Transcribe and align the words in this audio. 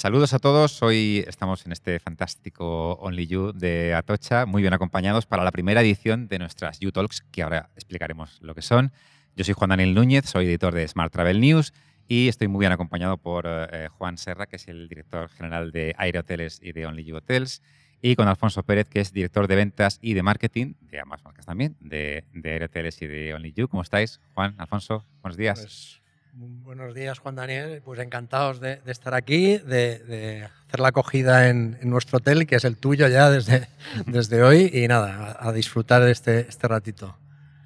Saludos 0.00 0.32
a 0.32 0.38
todos. 0.38 0.82
Hoy 0.82 1.22
estamos 1.28 1.66
en 1.66 1.72
este 1.72 1.98
fantástico 1.98 2.92
Only 3.02 3.26
You 3.26 3.52
de 3.52 3.92
Atocha, 3.92 4.46
muy 4.46 4.62
bien 4.62 4.72
acompañados 4.72 5.26
para 5.26 5.44
la 5.44 5.50
primera 5.50 5.82
edición 5.82 6.26
de 6.26 6.38
nuestras 6.38 6.80
You 6.80 6.90
Talks, 6.90 7.20
que 7.30 7.42
ahora 7.42 7.68
explicaremos 7.76 8.40
lo 8.40 8.54
que 8.54 8.62
son. 8.62 8.92
Yo 9.36 9.44
soy 9.44 9.52
Juan 9.52 9.68
Daniel 9.68 9.92
Núñez, 9.92 10.24
soy 10.24 10.46
editor 10.46 10.72
de 10.72 10.88
Smart 10.88 11.12
Travel 11.12 11.38
News 11.38 11.74
y 12.08 12.28
estoy 12.28 12.48
muy 12.48 12.60
bien 12.60 12.72
acompañado 12.72 13.18
por 13.18 13.44
eh, 13.46 13.88
Juan 13.90 14.16
Serra, 14.16 14.46
que 14.46 14.56
es 14.56 14.68
el 14.68 14.88
director 14.88 15.28
general 15.28 15.70
de 15.70 15.94
Aire 15.98 16.20
Hoteles 16.20 16.60
y 16.62 16.72
de 16.72 16.86
Only 16.86 17.04
You 17.04 17.16
Hotels, 17.16 17.60
y 18.00 18.16
con 18.16 18.26
Alfonso 18.26 18.62
Pérez, 18.62 18.88
que 18.88 19.00
es 19.00 19.12
director 19.12 19.48
de 19.48 19.56
ventas 19.56 19.98
y 20.00 20.14
de 20.14 20.22
marketing, 20.22 20.76
de 20.80 20.98
ambas 20.98 21.22
marcas 21.22 21.44
también, 21.44 21.76
de, 21.78 22.24
de 22.32 22.52
Aire 22.52 22.70
y 22.98 23.06
de 23.06 23.34
Only 23.34 23.52
You. 23.52 23.68
¿Cómo 23.68 23.82
estáis? 23.82 24.18
Juan, 24.32 24.54
Alfonso, 24.56 25.04
buenos 25.20 25.36
días. 25.36 25.60
Pues 25.60 25.99
Buenos 26.32 26.94
días, 26.94 27.18
Juan 27.18 27.34
Daniel. 27.34 27.82
Pues 27.84 27.98
encantados 28.00 28.60
de, 28.60 28.80
estar 28.86 29.14
aquí, 29.14 29.58
de, 29.58 30.48
hacer 30.66 30.80
la 30.80 30.88
acogida 30.88 31.48
en, 31.48 31.78
nuestro 31.82 32.18
hotel, 32.18 32.46
que 32.46 32.56
es 32.56 32.64
el 32.64 32.76
tuyo 32.76 33.08
ya 33.08 33.30
desde, 33.30 33.68
desde 34.06 34.42
hoy. 34.42 34.70
Y 34.72 34.86
nada, 34.86 35.36
a, 35.40 35.52
disfrutar 35.52 36.02
de 36.02 36.12
este, 36.12 36.40
este 36.40 36.68
ratito. 36.68 37.16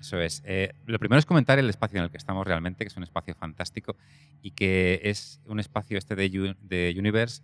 Eso 0.01 0.21
es. 0.21 0.43
Eh, 0.47 0.73
lo 0.87 0.99
primero 0.99 1.19
es 1.19 1.27
comentar 1.27 1.59
el 1.59 1.69
espacio 1.69 1.99
en 1.99 2.05
el 2.05 2.11
que 2.11 2.17
estamos 2.17 2.47
realmente, 2.47 2.85
que 2.85 2.89
es 2.89 2.97
un 2.97 3.03
espacio 3.03 3.35
fantástico 3.35 3.97
y 4.43 4.53
que 4.53 5.01
es 5.05 5.41
un 5.47 5.61
espacio 5.61 5.99
este 5.99 6.15
de, 6.15 6.57
de 6.63 6.95
Universe 6.99 7.43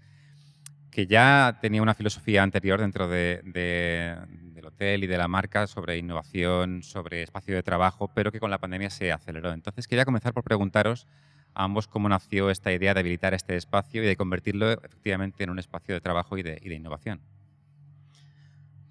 que 0.91 1.07
ya 1.07 1.59
tenía 1.61 1.83
una 1.83 1.95
filosofía 1.95 2.43
anterior 2.43 2.81
dentro 2.81 3.09
de, 3.09 3.41
del 3.45 4.67
hotel 4.67 5.05
y 5.05 5.07
de 5.07 5.19
la 5.19 5.29
marca 5.29 5.67
sobre 5.67 5.97
innovación, 5.97 6.83
sobre 6.83 7.23
espacio 7.23 7.55
de 7.55 7.63
trabajo, 7.63 8.11
pero 8.15 8.33
que 8.33 8.41
con 8.41 8.51
la 8.51 8.59
pandemia 8.59 8.91
se 8.91 9.13
aceleró. 9.13 9.53
Entonces 9.53 9.87
quería 9.87 10.05
comenzar 10.05 10.33
por 10.33 10.45
preguntaros 10.45 11.07
a 11.55 11.65
ambos 11.65 11.87
cómo 11.89 12.09
nació 12.09 12.51
esta 12.51 12.73
idea 12.73 12.95
de 12.95 13.01
habilitar 13.01 13.35
este 13.35 13.57
espacio 13.57 14.03
y 14.03 14.07
de 14.07 14.17
convertirlo 14.17 14.71
efectivamente 14.73 15.45
en 15.45 15.51
un 15.51 15.59
espacio 15.59 15.95
de 15.95 16.01
trabajo 16.01 16.37
y 16.39 16.43
de, 16.43 16.61
innovación. 16.65 17.21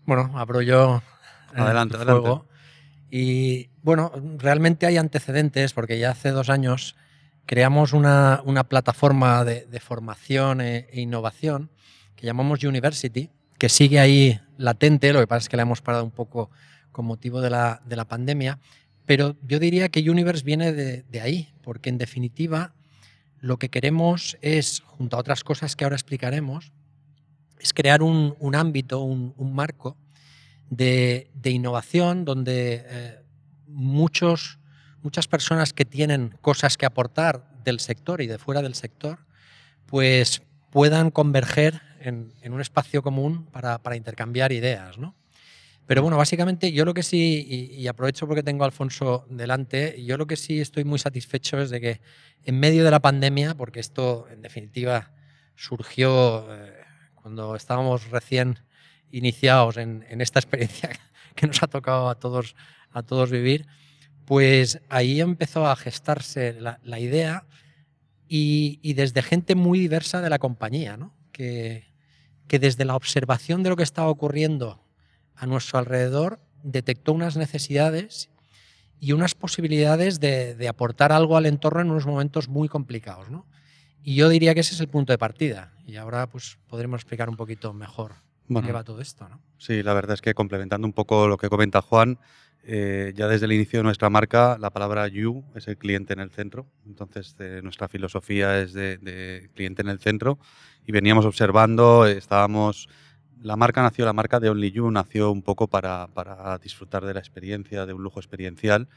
Bueno, 0.06 0.32
abro 0.36 0.62
yo 0.62 1.02
adelante, 1.54 1.98
adelante. 1.98 2.42
Y 3.12 3.70
bueno, 3.82 4.12
realmente 4.38 4.86
hay 4.86 4.98
antecedentes 4.98 5.74
porque 5.74 6.00
ya 6.00 6.12
hace 6.12 6.30
dos 6.30 6.50
años 6.50 6.96
creamos 7.50 7.94
una, 7.94 8.44
plataforma 8.70 9.44
de, 9.44 9.80
formación 9.80 10.62
e, 10.62 10.86
e 10.92 11.02
innovación 11.02 11.72
que 12.16 12.28
llamamos 12.28 12.64
University, 12.64 13.32
que 13.58 13.70
sigue 13.70 14.00
ahí 14.00 14.40
latente, 14.58 15.12
lo 15.12 15.20
que 15.20 15.26
pasa 15.26 15.46
es 15.46 15.50
que 15.50 15.58
la 15.58 15.64
hemos 15.64 15.82
parado 15.82 16.04
un 16.04 16.12
poco 16.12 16.52
con 16.92 17.08
motivo 17.08 17.42
de 17.42 17.50
la, 17.50 17.82
de 17.88 17.96
la 17.96 18.06
pandemia, 18.06 18.60
pero 19.08 19.36
yo 19.42 19.58
diría 19.58 19.90
que 19.90 20.08
Universe 20.08 20.44
viene 20.44 20.74
de, 20.74 21.22
ahí, 21.22 21.52
porque 21.64 21.90
en 21.90 21.98
definitiva 21.98 22.76
lo 23.40 23.58
que 23.58 23.70
queremos 23.70 24.38
es, 24.42 24.82
junto 24.82 25.18
a 25.18 25.20
otras 25.20 25.44
cosas 25.44 25.76
que 25.76 25.86
ahora 25.86 25.96
explicaremos, 25.96 26.72
es 27.60 27.74
crear 27.74 28.04
un, 28.04 28.36
ámbito, 28.54 29.02
un, 29.02 29.54
marco 29.56 29.98
de, 30.70 31.32
innovación 31.46 32.26
donde 32.26 32.86
eh, 32.86 33.24
muchos, 33.66 34.59
muchas 35.02 35.28
personas 35.28 35.74
que 35.74 35.86
tienen 35.86 36.36
cosas 36.42 36.78
que 36.78 36.86
aportar 36.86 37.50
del 37.64 37.80
sector 37.80 38.22
y 38.22 38.28
de 38.28 38.38
fuera 38.38 38.62
del 38.62 38.76
sector, 38.76 39.20
pues 39.86 40.42
puedan 40.70 41.12
converger 41.12 41.82
en, 42.00 42.34
un 42.52 42.62
espacio 42.62 43.02
común 43.02 43.46
para, 43.46 43.96
intercambiar 43.96 44.52
ideas. 44.52 44.98
¿no? 44.98 45.16
Pero 45.86 46.02
bueno, 46.02 46.18
básicamente 46.18 46.72
yo 46.72 46.86
lo 46.86 46.94
que 46.94 47.04
sí, 47.04 47.72
y, 47.72 47.88
aprovecho 47.88 48.28
porque 48.28 48.44
tengo 48.44 48.64
a 48.64 48.68
Alfonso 48.68 49.26
delante, 49.30 50.04
yo 50.04 50.18
lo 50.18 50.28
que 50.28 50.36
sí 50.36 50.62
estoy 50.62 50.84
muy 50.84 51.00
satisfecho 51.00 51.60
es 51.60 51.70
de 51.70 51.82
que 51.82 52.02
en 52.44 52.60
medio 52.60 52.84
de 52.84 52.92
la 52.92 53.00
pandemia, 53.00 53.56
porque 53.56 53.80
esto 53.80 54.28
en 54.32 54.42
definitiva 54.42 55.12
surgió 55.56 56.48
eh, 56.54 56.74
cuando 57.16 57.56
estábamos 57.56 58.10
recién 58.12 58.60
iniciados 59.12 59.78
en, 59.78 60.04
esta 60.22 60.40
experiencia 60.40 60.92
que 61.36 61.48
nos 61.48 61.62
ha 61.64 61.68
tocado 61.68 62.10
a 62.10 62.16
todos, 62.16 62.56
a 62.92 63.04
todos 63.04 63.32
vivir, 63.32 63.66
pues 64.30 64.80
ahí 64.90 65.22
empezó 65.22 65.66
a 65.66 65.76
gestarse 65.76 66.56
la, 66.62 67.00
idea 67.00 67.48
y, 68.28 68.78
y, 68.84 68.94
desde 68.94 69.24
gente 69.24 69.56
muy 69.56 69.80
diversa 69.80 70.22
de 70.22 70.30
la 70.30 70.38
compañía, 70.38 70.98
¿no? 70.98 71.16
que, 71.32 71.88
que 72.48 72.60
desde 72.60 72.86
la 72.86 72.96
observación 72.96 73.64
de 73.64 73.70
lo 73.70 73.76
que 73.76 73.82
estaba 73.82 74.08
ocurriendo 74.08 74.86
a 75.36 75.48
nuestro 75.48 75.80
alrededor 75.80 76.40
detectó 76.62 77.12
unas 77.12 77.38
necesidades 77.38 78.30
y 79.00 79.14
unas 79.14 79.34
posibilidades 79.34 80.20
de, 80.20 80.68
aportar 80.68 81.12
algo 81.12 81.36
al 81.36 81.48
entorno 81.48 81.82
en 81.82 81.90
unos 81.90 82.06
momentos 82.06 82.50
muy 82.50 82.70
complicados. 82.70 83.32
¿no? 83.32 83.48
Y 84.04 84.14
yo 84.14 84.30
diría 84.30 84.54
que 84.54 84.60
ese 84.60 84.76
es 84.76 84.80
el 84.80 84.90
punto 84.90 85.12
de 85.12 85.18
partida. 85.18 85.74
Y 85.88 85.96
ahora 85.96 86.28
pues, 86.30 86.60
podremos 86.68 87.02
explicar 87.02 87.30
un 87.30 87.36
poquito 87.36 87.74
mejor 87.74 88.14
qué 88.48 88.72
va 88.72 88.84
todo 88.84 89.02
esto. 89.02 89.28
¿no? 89.28 89.42
Sí, 89.58 89.82
la 89.82 89.96
verdad 89.96 90.14
es 90.14 90.22
que 90.22 90.36
complementando 90.36 90.86
un 90.86 90.94
poco 90.94 91.28
lo 91.28 91.38
que 91.38 91.50
comenta 91.50 91.82
Juan, 91.82 92.20
eh, 92.64 93.14
ya 93.16 93.28
desde 93.28 93.46
el 93.46 93.54
inicio 93.54 93.80
de 93.80 93.84
nuestra 93.84 94.10
marca, 94.10 94.58
la 94.60 94.70
palabra 94.70 95.08
you 95.08 95.44
es 95.56 95.68
el 95.68 95.78
cliente 95.78 96.14
en 96.14 96.20
el 96.20 96.30
centro. 96.30 96.68
Entonces, 96.86 97.36
nuestra 97.64 97.88
filosofía 97.88 98.60
es 98.60 98.74
de, 98.74 99.50
cliente 99.56 99.82
en 99.82 99.90
el 99.90 100.00
centro. 100.00 100.40
Y 100.86 100.92
veníamos 100.92 101.26
observando, 101.26 102.06
estábamos. 102.06 102.90
La 103.42 103.56
marca 103.56 103.82
nació, 103.82 104.06
la 104.06 104.14
marca 104.14 104.40
de 104.40 104.50
Only 104.50 104.72
You 104.72 104.92
nació 104.92 105.32
un 105.32 105.42
poco 105.42 105.68
para, 105.68 106.08
para 106.08 106.58
disfrutar 106.58 107.06
de 107.06 107.14
la 107.14 107.20
experiencia, 107.20 107.86
de 107.86 107.94
un 107.94 108.04
lujo 108.04 108.20
experiencial 108.20 108.90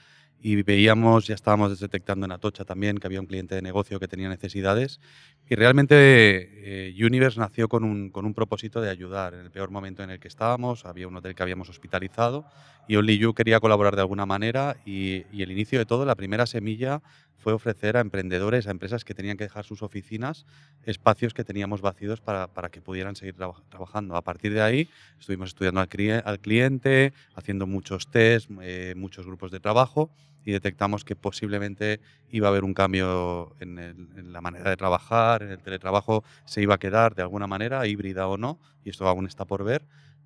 y 0.43 0.61
veíamos, 0.65 1.29
ya 1.29 1.37
estábamos 1.37 1.79
detectando 1.79 2.27
en 2.27 2.33
Atocha 2.33 2.65
también 2.65 2.99
que 2.99 3.07
había 3.07 3.21
un 3.21 3.27
cliente 3.27 3.55
de 3.55 3.63
negocio 3.63 4.01
que 4.01 4.09
tenía 4.09 4.29
necesidades 4.29 5.01
y 5.49 5.55
realmente 5.55 5.95
eh, 5.97 6.95
Universe 7.05 7.39
nació 7.39 7.69
con 7.69 7.85
un, 7.85 8.11
con 8.11 8.27
un 8.27 8.35
propósito 8.35 8.81
de 8.81 8.91
ayudar 8.91 9.35
en 9.35 9.41
el 9.41 9.51
peor 9.53 9.71
momento 9.71 10.03
en 10.03 10.11
el 10.11 10.19
que 10.19 10.27
estábamos, 10.27 10.85
había 10.85 11.07
un 11.07 11.17
hotel 11.17 11.37
que 11.37 11.45
habíamos 11.45 11.69
hospitalizado 11.69 12.45
y 12.89 12.97
Only 12.97 13.19
You 13.19 13.35
quería 13.35 13.61
colaborar 13.61 13.95
de 13.95 14.03
alguna 14.03 14.27
manera 14.27 14.77
y, 14.85 15.25
el 15.33 15.51
inicio 15.51 15.79
de 15.79 15.87
todo, 15.87 16.05
la 16.05 16.15
primera 16.15 16.47
semilla 16.47 17.03
fue 17.37 17.53
ofrecer 17.53 17.97
a 17.97 18.01
emprendedores, 18.01 18.67
a 18.67 18.71
empresas 18.71 19.05
que 19.05 19.15
tenían 19.15 19.37
que 19.37 19.45
dejar 19.45 19.65
sus 19.65 19.83
oficinas, 19.83 20.47
espacios 20.85 21.35
que 21.35 21.43
teníamos 21.43 21.81
vacíos 21.81 22.21
para, 22.21 22.47
para 22.47 22.69
que 22.69 22.81
pudieran 22.81 23.17
seguir 23.17 23.35
trabajando. 23.69 24.15
A 24.15 24.23
partir 24.23 24.53
de 24.53 24.63
ahí 24.63 24.89
estuvimos 25.19 25.49
estudiando 25.49 25.81
al, 25.81 25.89
al 26.25 26.39
cliente, 26.39 27.13
haciendo 27.35 27.67
muchos 27.67 28.09
test, 28.09 28.49
eh, 28.61 28.95
muchos 28.97 29.27
grupos 29.27 29.51
de 29.51 29.59
trabajo 29.59 30.11
y 30.45 30.53
detectamos 30.53 31.05
que 31.05 31.17
posiblemente 31.17 32.01
iba 32.31 32.49
a 32.49 32.51
haber 32.51 32.65
un 32.65 32.75
cambio 32.75 33.55
en, 33.61 34.33
la 34.33 34.41
manera 34.41 34.71
de 34.71 34.77
trabajar, 34.77 35.43
en 35.43 35.51
el 35.51 35.59
teletrabajo 35.59 36.25
se 36.45 36.63
iba 36.63 36.75
a 36.75 36.79
quedar 36.79 37.15
de 37.15 37.23
alguna 37.23 37.47
manera, 37.47 37.87
híbrida 37.87 38.27
o 38.29 38.37
no, 38.37 38.59
y 38.85 38.91
esto 38.91 39.07
aún 39.07 39.27
está 39.27 39.45
por 39.45 39.65
ver, 39.65 39.85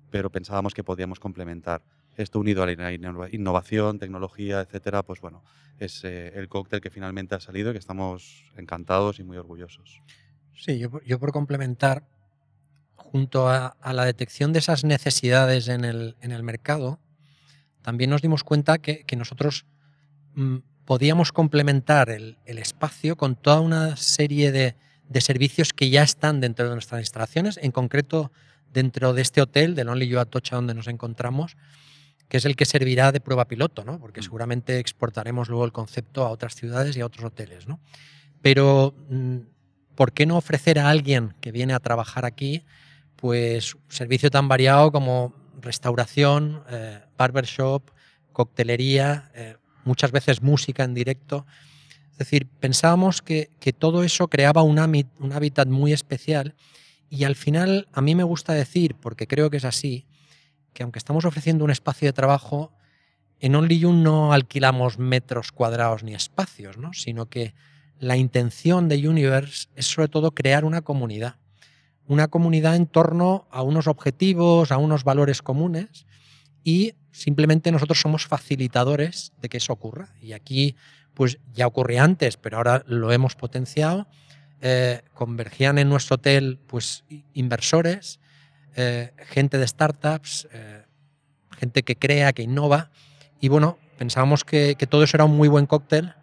pero 0.09 0.29
pensábamos 0.29 0.73
que 0.73 0.83
podíamos 0.83 1.19
complementar. 1.19 1.81
Esto 2.17 2.39
unido 2.39 2.63
a 2.63 2.65
la 2.65 2.93
innovación, 3.31 3.99
tecnología, 3.99 4.61
etcétera, 4.61 5.03
pues 5.03 5.21
bueno, 5.21 5.43
es 5.79 6.03
eh, 6.03 6.31
el 6.35 6.49
cóctel 6.49 6.81
que 6.81 6.89
finalmente 6.89 7.35
ha 7.35 7.39
salido 7.39 7.69
y 7.69 7.73
que 7.73 7.79
estamos 7.79 8.43
encantados 8.55 9.19
y 9.19 9.23
muy 9.23 9.37
orgullosos. 9.37 10.01
Sí, 10.55 10.79
yo, 10.79 11.19
por 11.19 11.31
complementar, 11.31 12.07
junto 12.95 13.47
a, 13.47 13.77
la 13.93 14.05
detección 14.05 14.51
de 14.51 14.59
esas 14.59 14.83
necesidades 14.83 15.67
en 15.67 15.85
el, 15.85 16.43
mercado, 16.43 16.99
también 17.83 18.09
nos 18.09 18.23
dimos 18.23 18.43
cuenta 18.43 18.79
que, 18.79 19.05
nosotros 19.15 19.67
mm, 20.33 20.57
podíamos 20.85 21.31
complementar 21.31 22.09
el, 22.09 22.37
espacio 22.45 23.15
con 23.15 23.35
toda 23.35 23.59
una 23.59 23.95
serie 23.95 24.51
de, 24.51 24.75
de, 25.07 25.21
servicios 25.21 25.73
que 25.73 25.91
ya 25.91 26.01
están 26.01 26.41
dentro 26.41 26.67
de 26.67 26.73
nuestras 26.73 27.01
instalaciones, 27.01 27.59
en 27.61 27.71
concreto 27.71 28.31
dentro 28.73 29.13
de 29.13 29.21
este 29.21 29.41
hotel, 29.41 29.75
del 29.75 29.89
Only 29.89 30.07
You 30.07 30.19
Atocha, 30.19 30.55
donde 30.55 30.73
nos 30.73 30.87
encontramos, 30.87 31.55
que 32.27 32.37
es 32.37 32.45
el 32.45 32.55
que 32.55 32.65
servirá 32.65 33.11
de 33.11 33.21
prueba 33.21 33.47
piloto, 33.47 33.83
¿no? 33.83 33.99
porque 33.99 34.21
mm. 34.21 34.23
seguramente 34.23 34.79
exportaremos 34.79 35.49
luego 35.49 35.65
el 35.65 35.71
concepto 35.71 36.25
a 36.25 36.29
otras 36.29 36.55
ciudades 36.55 36.95
y 36.97 37.01
a 37.01 37.05
otros 37.05 37.25
hoteles. 37.25 37.67
¿no? 37.67 37.79
Pero, 38.41 38.93
mm, 39.09 39.37
¿por 39.95 40.11
qué 40.11 40.25
no 40.25 40.37
ofrecer 40.37 40.79
a 40.79 40.89
alguien 40.89 41.35
que 41.41 41.51
viene 41.51 41.73
a 41.73 41.79
trabajar 41.79 42.25
aquí 42.25 42.63
pues 43.15 43.75
un 43.75 43.81
servicio 43.89 44.29
tan 44.29 44.47
variado 44.47 44.91
como 44.91 45.33
restauración, 45.59 46.63
eh, 46.69 46.99
barbershop, 47.17 47.89
coctelería, 48.31 49.31
eh, 49.33 49.55
muchas 49.85 50.11
veces 50.11 50.41
música 50.41 50.83
en 50.83 50.93
directo? 50.93 51.45
Es 52.11 52.17
decir, 52.19 52.47
pensábamos 52.47 53.21
que, 53.21 53.49
todo 53.77 54.03
eso 54.03 54.27
creaba 54.27 54.63
un 54.63 54.79
hábitat 54.79 55.67
muy 55.67 55.93
especial 55.93 56.55
y 57.09 57.23
al 57.23 57.35
final 57.35 57.87
a 57.93 58.01
mí 58.01 58.15
me 58.15 58.23
gusta 58.23 58.53
decir, 58.53 58.95
porque 58.95 59.27
creo 59.27 59.49
que 59.49 59.57
es 59.57 59.65
así, 59.65 60.05
que 60.77 60.83
aunque 60.83 60.99
estamos 60.99 61.25
ofreciendo 61.25 61.65
un 61.65 61.71
espacio 61.71 62.07
de 62.07 62.13
trabajo, 62.13 62.71
en 63.39 63.55
OnlyYou 63.55 63.93
no 63.93 64.31
alquilamos 64.31 64.99
metros 64.99 65.51
cuadrados 65.51 66.03
ni 66.03 66.13
espacios, 66.13 66.77
¿no? 66.77 66.93
sino 66.93 67.25
que 67.25 67.55
la 67.97 68.15
intención 68.15 68.87
de 68.87 69.07
Universe 69.09 69.69
es 69.75 69.87
sobre 69.87 70.07
todo 70.07 70.35
crear 70.35 70.65
una 70.65 70.83
comunidad. 70.83 71.37
Una 72.05 72.27
comunidad 72.27 72.75
en 72.75 72.85
torno 72.85 73.47
a 73.49 73.63
unos 73.63 73.87
objetivos, 73.87 74.71
a 74.71 74.77
unos 74.77 75.03
valores 75.03 75.41
comunes 75.41 76.05
y 76.63 76.93
simplemente 77.11 77.71
nosotros 77.71 77.99
somos 77.99 78.27
facilitadores 78.27 79.33
de 79.41 79.49
que 79.49 79.57
eso 79.57 79.73
ocurra. 79.73 80.13
Y 80.21 80.33
aquí 80.33 80.75
pues 81.15 81.39
ya 81.55 81.65
ocurría 81.65 82.03
antes, 82.03 82.37
pero 82.37 82.57
ahora 82.57 82.83
lo 82.85 83.11
hemos 83.11 83.33
potenciado. 83.35 84.05
eh, 84.61 85.01
convergían 85.15 85.79
en 85.79 85.89
nuestro 85.89 86.15
hotel 86.15 86.59
pues, 86.67 87.03
inversores, 87.33 88.19
eh, 88.77 89.11
gente 89.25 89.57
de 89.57 89.67
startups, 89.67 90.47
eh, 90.53 90.83
gente 91.57 91.81
que 91.81 91.95
crea, 91.95 92.31
que 92.31 92.43
innova. 92.43 92.91
Y 93.41 93.49
bueno, 93.49 93.79
pensábamos 93.97 94.43
que, 94.43 94.75
todo 94.87 95.03
eso 95.03 95.17
era 95.17 95.25
un 95.25 95.35
muy 95.35 95.47
buen 95.47 95.65
cóctel 95.65 96.13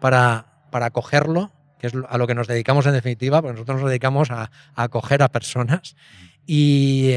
para, 0.00 0.46
para 0.70 0.86
acogerlo, 0.86 1.50
que 1.80 1.88
es 1.88 1.92
a 2.08 2.16
lo 2.16 2.28
que 2.28 2.36
nos 2.36 2.46
dedicamos 2.46 2.86
en 2.86 2.92
definitiva, 2.92 3.42
porque 3.42 3.54
nosotros 3.54 3.80
nos 3.80 3.90
dedicamos 3.90 4.30
a, 4.30 4.52
acoger 4.76 5.24
a 5.24 5.28
personas 5.28 5.96
y, 6.46 7.16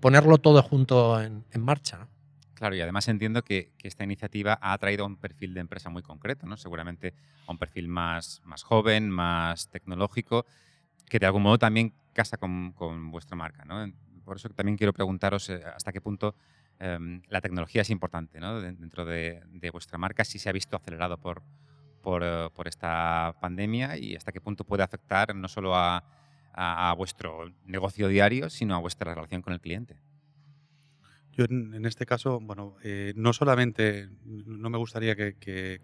ponerlo 0.00 0.38
todo 0.38 0.60
junto 0.62 1.20
en, 1.22 1.44
marcha. 1.58 2.08
Claro, 2.54 2.74
y 2.74 2.80
además 2.80 3.06
entiendo 3.06 3.42
que, 3.42 3.70
esta 3.84 4.02
iniciativa 4.02 4.58
ha 4.60 4.72
atraído 4.72 5.04
a 5.04 5.06
un 5.06 5.18
perfil 5.18 5.54
de 5.54 5.60
empresa 5.60 5.88
muy 5.88 6.02
concreto, 6.02 6.46
¿no? 6.46 6.56
Seguramente 6.56 7.14
a 7.46 7.52
un 7.52 7.58
perfil 7.58 7.86
más, 7.86 8.42
más 8.44 8.64
joven, 8.64 9.08
más 9.08 9.68
tecnológico, 9.68 10.46
que 11.08 11.20
de 11.20 11.26
algún 11.26 11.42
modo 11.42 11.58
también 11.58 11.94
casa 12.12 12.38
con, 12.38 12.74
vuestra 13.10 13.36
marca, 13.36 13.64
¿no? 13.64 13.84
Por 14.24 14.36
eso 14.36 14.48
también 14.50 14.76
quiero 14.76 14.92
preguntaros 14.92 15.48
eh, 15.50 15.62
hasta 15.64 15.92
qué 15.92 16.00
punto 16.00 16.34
em, 16.78 17.22
la 17.28 17.40
tecnología 17.40 17.82
es 17.82 17.90
importante 17.90 18.38
dentro 18.40 19.04
de, 19.04 19.42
vuestra 19.72 19.98
marca, 19.98 20.24
si 20.24 20.38
se 20.38 20.48
ha 20.48 20.52
visto 20.52 20.76
acelerado 20.76 21.18
por, 21.18 21.42
eh, 22.22 22.48
por, 22.54 22.68
esta 22.68 23.36
pandemia 23.40 23.96
y 23.96 24.16
hasta 24.16 24.32
qué 24.32 24.40
punto 24.40 24.64
puede 24.64 24.82
afectar 24.82 25.34
no 25.34 25.48
solo 25.48 25.74
a 25.74 26.94
vuestro 26.96 27.50
negocio 27.64 28.08
diario, 28.08 28.50
sino 28.50 28.74
a 28.74 28.78
vuestra 28.78 29.14
relación 29.14 29.42
con 29.42 29.52
el 29.52 29.60
cliente. 29.60 29.96
Yo 31.34 31.46
en, 31.46 31.86
este 31.86 32.04
caso, 32.04 32.40
bueno, 32.40 32.76
eh, 32.82 33.14
no 33.16 33.32
solamente, 33.32 34.10
no 34.24 34.68
me 34.68 34.76
gustaría 34.76 35.16
que, 35.16 35.80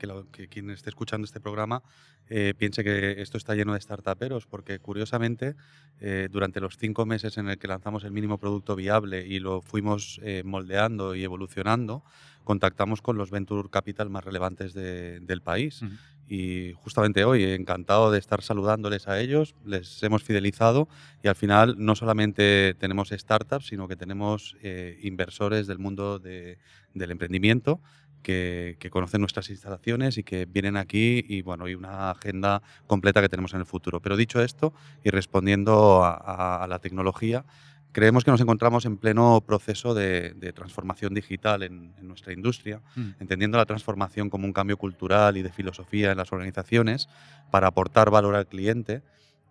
quien 0.50 0.70
esté 0.70 0.90
escuchando 0.90 1.24
este 1.24 1.40
programa 1.40 1.82
eh, 2.28 2.52
piense 2.58 2.84
que 2.84 3.22
esto 3.22 3.38
está 3.38 3.54
lleno 3.54 3.72
de 3.72 3.80
startuperos, 3.80 4.46
porque 4.46 4.78
curiosamente, 4.78 5.56
eh, 6.00 6.28
durante 6.30 6.60
los 6.60 6.76
cinco 6.76 7.06
meses 7.06 7.38
en 7.38 7.48
el 7.48 7.56
que 7.56 7.66
lanzamos 7.66 8.04
el 8.04 8.12
mínimo 8.12 8.36
producto 8.36 8.76
viable 8.76 9.26
y 9.26 9.38
lo 9.38 9.62
fuimos 9.62 10.20
moldeando 10.44 11.14
y 11.14 11.24
evolucionando, 11.24 12.04
contactamos 12.44 13.00
con 13.00 13.16
los 13.16 13.30
venture 13.30 13.70
capital 13.70 14.10
más 14.10 14.24
relevantes 14.24 14.74
del 14.74 15.40
país. 15.40 15.82
Y 16.28 16.72
justamente 16.74 17.24
hoy, 17.24 17.42
encantado 17.44 18.10
de 18.10 18.18
estar 18.18 18.42
saludándoles 18.42 19.08
a 19.08 19.18
ellos, 19.18 19.54
les 19.64 20.02
hemos 20.02 20.22
fidelizado 20.22 20.88
y 21.22 21.28
al 21.28 21.34
final 21.34 21.76
no 21.78 21.96
solamente 21.96 22.74
tenemos 22.78 23.08
startups, 23.08 23.68
sino 23.68 23.88
que 23.88 23.96
tenemos 23.96 24.56
eh, 24.62 24.98
inversores 25.02 25.66
del 25.66 25.78
mundo 25.78 26.18
del 26.18 26.58
emprendimiento 26.94 27.80
que, 28.22 28.76
conocen 28.90 29.20
nuestras 29.20 29.48
instalaciones 29.48 30.18
y 30.18 30.22
que 30.22 30.44
vienen 30.44 30.76
aquí 30.76 31.24
y 31.26 31.42
bueno, 31.42 31.64
hay 31.64 31.74
una 31.74 32.10
agenda 32.10 32.62
completa 32.86 33.22
que 33.22 33.28
tenemos 33.28 33.54
en 33.54 33.60
el 33.60 33.66
futuro. 33.66 34.00
Pero 34.00 34.16
dicho 34.16 34.42
esto 34.42 34.74
y 35.02 35.10
respondiendo 35.10 36.04
a 36.04 36.66
la 36.68 36.78
tecnología, 36.78 37.44
creemos 37.92 38.24
que 38.24 38.30
nos 38.30 38.40
encontramos 38.40 38.84
en 38.84 38.96
pleno 38.96 39.42
proceso 39.46 39.94
de, 39.94 40.34
transformación 40.54 41.14
digital 41.14 41.62
en, 41.62 41.92
nuestra 42.02 42.32
industria, 42.32 42.80
mm. 42.96 43.10
entendiendo 43.20 43.58
la 43.58 43.66
transformación 43.66 44.30
como 44.30 44.46
un 44.46 44.52
cambio 44.52 44.76
cultural 44.76 45.36
y 45.36 45.42
de 45.42 45.52
filosofía 45.52 46.10
en 46.10 46.16
las 46.18 46.32
organizaciones 46.32 47.08
para 47.50 47.68
aportar 47.68 48.10
valor 48.10 48.34
al 48.34 48.46
cliente 48.46 49.02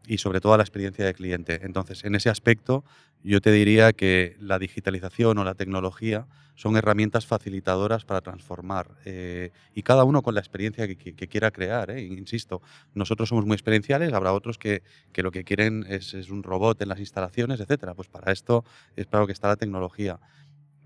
y 0.07 0.17
sobre 0.19 0.39
todo 0.39 0.53
a 0.53 0.57
la 0.57 0.63
experiencia 0.63 1.05
de 1.05 1.13
cliente. 1.13 1.59
Entonces, 1.63 2.05
en 2.05 2.15
ese 2.15 2.29
aspecto, 2.29 2.85
yo 3.23 3.41
te 3.41 3.51
diría 3.51 3.91
que 3.91 4.37
la 4.39 4.57
digitalización 4.57 5.37
o 5.37 5.43
la 5.43 5.53
tecnología 5.53 6.25
son 6.55 6.77
herramientas 6.77 7.27
facilitadoras 7.27 8.05
para 8.05 8.21
transformar 8.21 8.89
eh, 9.05 9.51
y 9.75 9.83
cada 9.83 10.05
uno 10.05 10.23
con 10.23 10.33
la 10.33 10.39
experiencia 10.39 10.87
que, 10.87 11.13
quiera 11.13 11.51
crear. 11.51 11.91
Eh. 11.91 12.01
Insisto, 12.01 12.61
nosotros 12.95 13.29
somos 13.29 13.45
muy 13.45 13.53
experienciales, 13.55 14.13
habrá 14.13 14.33
otros 14.33 14.57
que, 14.57 14.81
lo 15.13 15.31
que 15.31 15.43
quieren 15.43 15.85
es, 15.89 16.13
un 16.29 16.41
robot 16.41 16.81
en 16.81 16.89
las 16.89 16.99
instalaciones, 16.99 17.59
etcétera. 17.59 17.93
Pues 17.93 18.07
para 18.07 18.31
esto 18.31 18.63
es 18.95 19.05
para 19.05 19.21
lo 19.21 19.27
que 19.27 19.33
está 19.33 19.49
la 19.49 19.57
tecnología. 19.57 20.19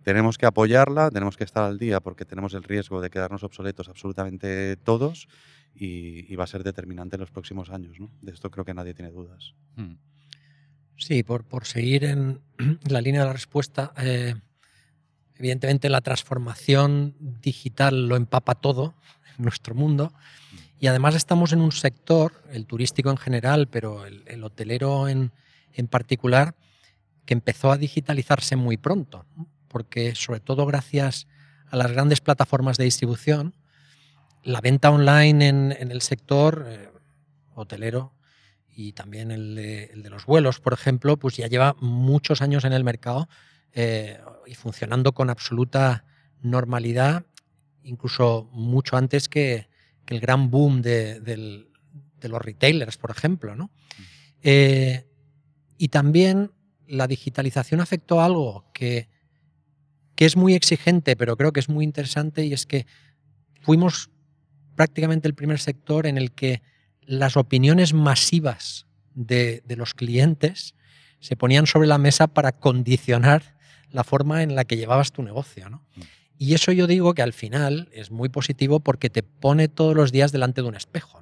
Tenemos 0.04 0.40
que 0.40 0.48
apoyarla, 0.48 1.12
tenemos 1.12 1.38
que 1.38 1.44
estar 1.44 1.64
al 1.64 1.78
día 1.78 2.00
porque 2.00 2.26
tenemos 2.26 2.56
el 2.56 2.64
riesgo 2.64 3.02
de 3.02 3.12
quedarnos 3.12 3.44
obsoletos 3.44 3.88
absolutamente 3.88 4.76
todos 4.78 5.28
y, 5.74 6.36
va 6.36 6.44
a 6.44 6.48
ser 6.48 6.64
determinante 6.64 7.16
en 7.16 7.22
los 7.22 7.32
próximos 7.32 7.70
años. 7.70 8.00
¿no? 8.00 8.10
De 8.22 8.32
esto 8.32 8.52
creo 8.52 8.66
que 8.66 8.74
nadie 8.74 8.94
tiene 8.94 9.12
dudas. 9.12 9.54
Hmm. 9.76 9.96
Sí, 10.98 11.24
por, 11.24 11.46
por, 11.46 11.66
seguir 11.66 12.04
en 12.04 12.42
la 12.90 13.02
línea 13.02 13.22
de 13.22 13.28
la 13.28 13.34
respuesta, 13.34 13.94
eh, 13.98 14.36
evidentemente 15.36 15.90
la 15.90 16.02
transformación 16.02 17.16
digital 17.20 18.08
lo 18.08 18.16
empapa 18.16 18.56
todo 18.56 18.94
en 19.38 19.44
nuestro 19.44 19.74
mundo 19.74 20.14
y 20.82 20.88
además 20.88 21.14
estamos 21.14 21.54
en 21.54 21.62
un 21.62 21.72
sector, 21.72 22.34
el 22.52 22.66
turístico 22.66 23.12
en 23.12 23.18
general, 23.18 23.68
pero 23.68 24.04
el, 24.08 24.44
hotelero 24.44 25.08
en, 25.08 25.32
en, 25.74 25.88
particular, 25.88 26.56
que 27.26 27.36
empezó 27.36 27.72
a 27.72 27.78
digitalizarse 27.78 28.56
muy 28.56 28.78
pronto, 28.78 29.28
porque 29.68 30.16
sobre 30.16 30.40
todo 30.40 30.66
gracias 30.66 31.28
a 31.70 31.78
las 31.78 31.92
grandes 31.92 32.20
plataformas 32.20 32.78
de 32.78 32.86
distribución, 32.86 33.54
la 34.44 34.62
venta 34.62 34.90
online 34.90 35.48
en, 35.48 35.92
el 35.92 36.02
sector 36.02 36.66
eh, 36.68 36.90
hotelero 37.56 38.14
y 38.74 38.94
también 38.94 39.32
el 39.32 39.56
de, 39.56 40.10
los 40.10 40.26
vuelos, 40.26 40.60
por 40.60 40.74
ejemplo, 40.74 41.18
pues 41.18 41.38
ya 41.38 41.48
lleva 41.48 41.76
muchos 41.80 42.42
años 42.42 42.64
en 42.64 42.74
el 42.74 42.84
mercado 42.84 43.28
eh, 43.74 44.20
y 44.48 44.56
funcionando 44.56 45.14
con 45.14 45.30
absoluta 45.30 46.06
normalidad, 46.42 47.26
incluso 47.84 48.50
mucho 48.52 48.98
antes 48.98 49.30
que, 49.30 49.70
el 50.08 50.20
gran 50.20 50.52
boom 50.52 50.82
de, 50.82 51.66
los 52.22 52.42
retailers, 52.42 52.98
por 52.98 53.12
ejemplo. 53.12 53.56
¿no? 53.56 53.72
Eh, 54.44 55.08
y 55.78 55.88
también 55.88 56.52
la 56.86 57.08
digitalización 57.08 57.80
afectó 57.80 58.20
a 58.20 58.26
algo 58.26 58.66
que, 58.74 59.08
que 60.16 60.26
es 60.26 60.36
muy 60.36 60.54
exigente, 60.54 61.16
pero 61.16 61.38
creo 61.38 61.54
que 61.54 61.62
es 61.62 61.70
muy 61.70 61.86
interesante, 61.86 62.44
y 62.44 62.52
es 62.52 62.66
que 62.66 62.86
fuimos 63.62 64.10
prácticamente 64.82 65.28
el 65.28 65.36
primer 65.36 65.60
sector 65.60 66.08
en 66.08 66.18
el 66.18 66.32
que 66.32 66.64
las 67.06 67.38
opiniones 67.38 67.94
masivas 67.94 68.88
de, 69.14 69.62
los 69.78 69.94
clientes 69.94 70.74
se 71.20 71.36
ponían 71.36 71.68
sobre 71.68 71.88
la 71.88 72.00
mesa 72.00 72.26
para 72.26 72.52
condicionar 72.52 73.56
la 73.92 74.04
forma 74.04 74.42
en 74.42 74.56
la 74.56 74.66
que 74.66 74.78
llevabas 74.78 75.12
tu 75.12 75.22
negocio. 75.22 75.70
Mm. 75.70 76.02
Y 76.40 76.56
eso 76.56 76.72
yo 76.72 76.88
digo 76.88 77.14
que 77.14 77.22
al 77.22 77.32
final 77.32 77.90
es 77.92 78.10
muy 78.10 78.30
positivo 78.30 78.80
porque 78.80 79.12
te 79.12 79.22
pone 79.22 79.68
todos 79.68 79.96
los 79.96 80.12
días 80.12 80.32
delante 80.32 80.64
de 80.64 80.70
un 80.70 80.76
espejo. 80.76 81.22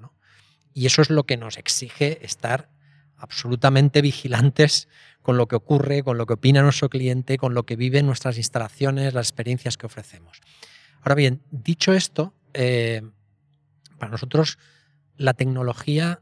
Y 0.73 0.85
eso 0.85 1.01
es 1.01 1.09
lo 1.09 1.25
que 1.25 1.35
nos 1.35 1.57
exige 1.57 2.25
estar 2.25 2.69
absolutamente 3.17 4.01
vigilantes 4.01 4.87
con 5.21 5.35
lo 5.35 5.49
que 5.49 5.57
ocurre, 5.57 6.01
con 6.03 6.17
lo 6.17 6.25
que 6.27 6.35
opina 6.35 6.61
nuestro 6.61 6.87
cliente, 6.87 7.37
con 7.37 7.53
lo 7.53 7.65
que 7.65 7.75
vive 7.75 7.99
en 7.99 8.05
nuestras 8.05 8.37
instalaciones, 8.37 9.13
las 9.13 9.27
experiencias 9.27 9.75
que 9.75 9.87
ofrecemos. 9.87 10.39
Ahora 11.01 11.15
bien, 11.15 11.41
dicho 11.51 11.91
esto, 11.91 12.33
eh, 12.53 13.01
para 13.99 14.11
nosotros 14.11 14.57
la 15.17 15.33
tecnología 15.33 16.21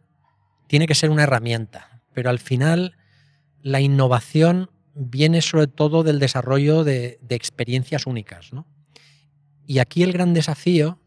tiene 0.67 0.88
que 0.88 0.96
ser 0.96 1.10
una 1.10 1.24
herramienta, 1.24 2.01
pero 2.13 2.29
al 2.29 2.39
final 2.39 2.98
la 3.62 3.79
innovación 3.79 4.69
viene 4.93 5.41
sobre 5.41 5.67
todo 5.67 6.03
del 6.03 6.19
desarrollo 6.19 6.84
de, 6.84 7.19
experiencias 7.29 8.07
únicas. 8.07 8.51
Y 9.65 9.79
aquí 9.79 10.03
el 10.03 10.13
gran 10.13 10.34
desafío 10.34 11.00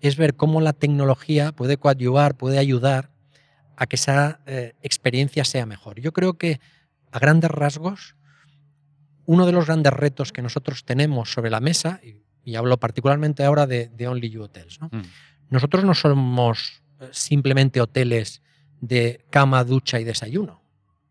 es 0.00 0.16
ver 0.16 0.36
cómo 0.36 0.60
la 0.60 0.72
tecnología 0.72 1.52
puede 1.52 1.78
coadyuvar, 1.78 2.36
puede 2.36 2.58
ayudar 2.58 3.10
a 3.76 3.86
que 3.86 3.96
esa 3.96 4.40
eh, 4.46 4.74
experiencia 4.82 5.44
sea 5.44 5.66
mejor. 5.66 6.00
Yo 6.00 6.12
creo 6.12 6.36
que 6.36 6.60
a 7.10 7.18
grandes 7.18 7.50
rasgos, 7.50 8.16
uno 9.24 9.46
de 9.46 9.52
los 9.52 9.66
grandes 9.66 9.92
retos 9.92 10.32
que 10.32 10.42
nosotros 10.42 10.84
tenemos 10.84 11.32
sobre 11.32 11.50
la 11.50 11.60
mesa, 11.60 12.00
y, 12.02 12.54
hablo 12.56 12.78
particularmente 12.78 13.44
ahora 13.44 13.66
de, 13.66 13.90
Only 14.06 14.30
You 14.30 14.42
Hotels, 14.42 14.80
¿no? 14.80 14.88
Mm. 14.90 15.02
Nosotros 15.50 15.84
no 15.84 15.94
somos 15.94 16.82
eh, 17.00 17.08
simplemente 17.12 17.80
hoteles 17.80 18.42
de 18.80 19.24
cama, 19.30 19.64
ducha 19.64 19.98
y 20.00 20.04
desayuno. 20.04 20.62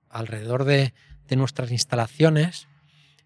Alrededor 0.10 0.64
de, 0.64 0.94
nuestras 1.36 1.72
instalaciones 1.72 2.68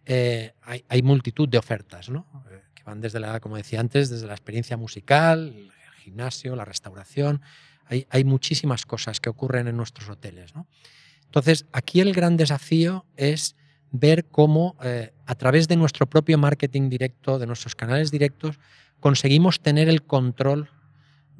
eh, 0.05 0.53
hay, 0.63 1.01
multitud 1.03 1.47
de 1.47 1.59
ofertas, 1.59 2.09
¿no? 2.09 2.25
Eh, 2.49 2.61
que 2.73 2.83
van 2.83 2.99
desde 2.99 3.19
la, 3.19 3.39
como 3.39 3.57
decía 3.57 3.79
antes, 3.79 4.09
desde 4.09 4.25
la 4.25 4.33
experiencia 4.33 4.75
musical, 4.77 5.53
el 5.55 5.71
gimnasio, 5.99 6.55
la 6.55 6.65
restauración. 6.65 7.41
Hay, 8.09 8.23
muchísimas 8.23 8.85
cosas 8.85 9.19
que 9.19 9.29
ocurren 9.29 9.67
en 9.67 9.75
nuestros 9.75 10.09
hoteles. 10.09 10.53
Entonces, 11.25 11.65
aquí 11.73 11.99
el 11.99 12.13
gran 12.13 12.37
desafío 12.37 13.05
es 13.17 13.57
ver 13.91 14.29
cómo 14.29 14.77
a 15.25 15.35
través 15.35 15.67
de 15.67 15.75
nuestro 15.75 16.05
propio 16.05 16.37
marketing 16.37 16.89
directo, 16.89 17.37
de 17.37 17.47
nuestros 17.47 17.75
canales 17.75 18.09
directos, 18.09 18.61
conseguimos 19.01 19.59
tener 19.59 19.89
el 19.89 20.03
control 20.03 20.69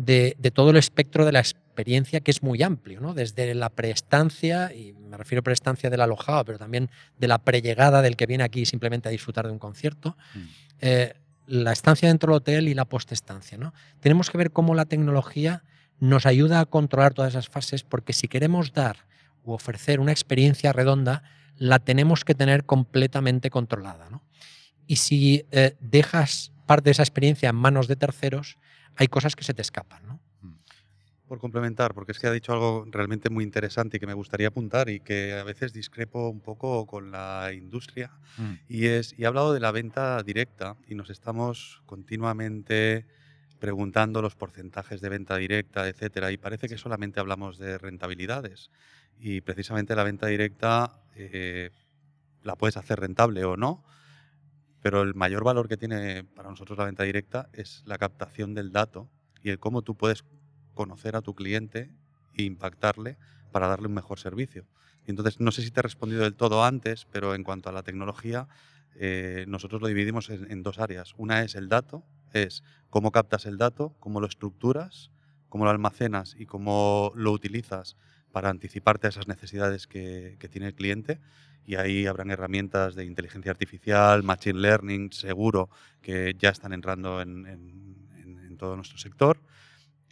de, 0.06 0.52
todo 0.54 0.72
el 0.72 0.78
espectro 0.78 1.26
de 1.26 1.32
la 1.32 1.40
experiencia 1.40 2.22
que 2.22 2.32
es 2.32 2.44
muy 2.44 2.62
amplio, 2.64 3.02
¿no? 3.02 3.14
desde 3.14 3.54
la 3.56 3.70
preestancia, 3.70 4.74
y 4.74 4.94
me 4.94 5.18
refiero 5.18 5.42
a 5.42 5.44
preestancia 5.44 5.90
del 5.90 6.02
alojado, 6.02 6.46
pero 6.46 6.58
también 6.58 6.90
de 7.18 7.28
la 7.28 7.40
prellegada 7.40 8.02
del 8.02 8.16
que 8.16 8.26
viene 8.26 8.44
aquí 8.44 8.66
simplemente 8.66 9.10
a 9.10 9.12
disfrutar 9.12 9.46
de 9.46 9.54
un 9.54 9.60
concierto, 9.60 10.18
mm. 10.34 10.40
eh, 10.82 11.14
la 11.48 11.72
estancia 11.72 12.08
dentro 12.08 12.32
del 12.32 12.38
hotel 12.38 12.68
y 12.68 12.74
la 12.74 12.86
postestancia. 12.86 13.58
¿no? 13.58 13.74
Tenemos 14.00 14.30
que 14.30 14.38
ver 14.38 14.52
cómo 14.52 14.76
la 14.76 14.86
tecnología 14.86 15.64
nos 16.00 16.26
ayuda 16.26 16.60
a 16.60 16.66
controlar 16.66 17.14
todas 17.14 17.34
esas 17.34 17.50
fases, 17.50 17.84
porque 17.84 18.14
si 18.14 18.28
queremos 18.28 18.74
dar 18.74 19.06
u 19.44 19.54
ofrecer 19.54 20.00
una 20.00 20.12
experiencia 20.12 20.74
redonda, 20.74 21.24
la 21.58 21.80
tenemos 21.80 22.26
que 22.26 22.34
tener 22.34 22.66
completamente 22.66 23.50
controlada. 23.50 24.10
Y 24.88 24.96
si 24.96 25.46
eh, 25.52 25.76
dejas 25.80 26.52
parte 26.66 26.86
de 26.86 26.92
esa 26.92 27.04
experiencia 27.04 27.50
en 27.50 27.56
manos 27.56 27.88
de 27.88 27.96
terceros, 27.96 28.58
hay 28.96 29.08
cosas 29.08 29.36
que 29.36 29.44
se 29.44 29.54
te 29.54 29.62
escapan. 29.62 30.06
¿no? 30.06 30.20
Mm. 30.42 30.56
Por 31.28 31.40
complementar, 31.40 31.94
porque 31.94 32.12
es 32.12 32.20
que 32.20 32.28
ha 32.28 32.32
dicho 32.32 32.54
algo 32.54 32.86
realmente 32.90 33.30
muy 33.30 33.44
interesante 33.44 33.98
y 33.98 34.00
que 34.00 34.08
me 34.08 34.14
gustaría 34.14 34.50
apuntar 34.50 34.90
y 34.90 35.00
que 35.00 35.34
a 35.34 35.44
veces 35.44 35.74
discrepo 35.74 36.30
un 36.30 36.42
poco 36.42 36.86
con 36.86 37.12
la 37.12 37.52
industria, 37.54 38.12
mm. 38.38 38.54
y 38.68 38.88
es, 38.88 39.18
y 39.18 39.26
ha 39.26 39.30
hablado 39.30 39.54
de 39.54 39.60
la 39.60 39.72
venta 39.72 40.22
directa 40.24 40.76
y 40.88 40.96
nos 40.96 41.10
estamos 41.10 41.82
continuamente 41.86 43.06
preguntando 43.60 44.24
los 44.24 44.36
porcentajes 44.36 45.02
de 45.02 45.10
venta 45.10 45.38
directa, 45.38 45.88
etcétera, 45.88 46.32
y 46.32 46.38
parece 46.38 46.68
que 46.68 46.80
solamente 46.80 47.20
hablamos 47.20 47.60
de 47.60 47.78
rentabilidades. 47.78 48.72
Y 49.20 49.42
precisamente 49.42 49.96
la 49.96 50.04
venta 50.04 50.26
directa 50.26 51.00
eh, 51.16 51.70
la 52.42 52.56
puedes 52.56 52.76
hacer 52.76 53.00
rentable 53.00 53.46
o 53.46 53.56
no, 53.56 53.86
pero 54.82 55.02
el 55.02 55.14
mayor 55.14 55.44
valor 55.44 55.68
que 55.68 55.78
tiene 55.78 56.24
para 56.24 56.50
nosotros 56.50 56.78
la 56.78 56.86
venta 56.86 57.04
directa 57.04 57.50
es 57.54 57.84
la 57.86 57.98
captación 57.98 58.54
del 58.54 58.72
dato 58.72 59.10
y 59.44 59.50
el 59.50 59.60
cómo 59.60 59.82
tú 59.82 59.96
puedes 59.96 60.24
conocer 60.74 61.16
a 61.16 61.22
tu 61.22 61.36
cliente 61.36 61.92
e 62.36 62.44
impactarle 62.44 63.18
para 63.52 63.68
darle 63.68 63.88
un 63.88 63.94
mejor 63.94 64.20
servicio. 64.20 64.66
Entonces, 65.06 65.40
no 65.40 65.52
sé 65.52 65.62
si 65.62 65.72
te 65.72 65.80
he 65.80 65.84
respondido 65.84 66.24
del 66.24 66.36
todo 66.36 66.64
antes, 66.64 67.06
pero 67.12 67.36
en 67.36 67.44
cuanto 67.44 67.70
a 67.70 67.72
la 67.72 67.84
tecnología, 67.84 68.48
eh, 68.96 69.46
nosotros 69.48 69.82
lo 69.82 69.88
dividimos 69.88 70.30
en, 70.30 70.64
dos 70.64 70.80
áreas. 70.80 71.14
Una 71.18 71.42
es 71.42 71.56
el 71.56 71.70
dato, 71.70 72.04
es 72.34 72.64
cómo 72.90 73.12
captas 73.12 73.46
el 73.46 73.58
dato, 73.58 73.96
cómo 74.00 74.20
lo 74.20 74.28
estructuras, 74.28 75.12
cómo 75.50 75.66
lo 75.66 75.72
almacenas 75.72 76.36
y 76.38 76.46
cómo 76.46 77.12
lo 77.16 77.32
utilizas 77.32 77.98
para 78.32 78.50
anticiparte 78.50 79.08
a 79.08 79.10
esas 79.10 79.28
necesidades 79.28 79.88
que, 79.88 80.38
tiene 80.52 80.68
el 80.68 80.76
cliente. 80.76 81.20
Y 81.66 81.76
ahí 81.76 82.06
habrán 82.08 82.32
herramientas 82.32 82.96
de 82.96 83.06
inteligencia 83.06 83.52
artificial, 83.52 84.24
machine 84.24 84.60
learning, 84.60 85.12
seguro, 85.12 85.70
que 86.02 86.36
ya 86.38 86.50
están 86.50 86.74
entrando 86.74 87.22
en, 87.22 87.46
en 87.46 88.58
todo 88.58 88.76
nuestro 88.76 88.98
sector. 88.98 89.40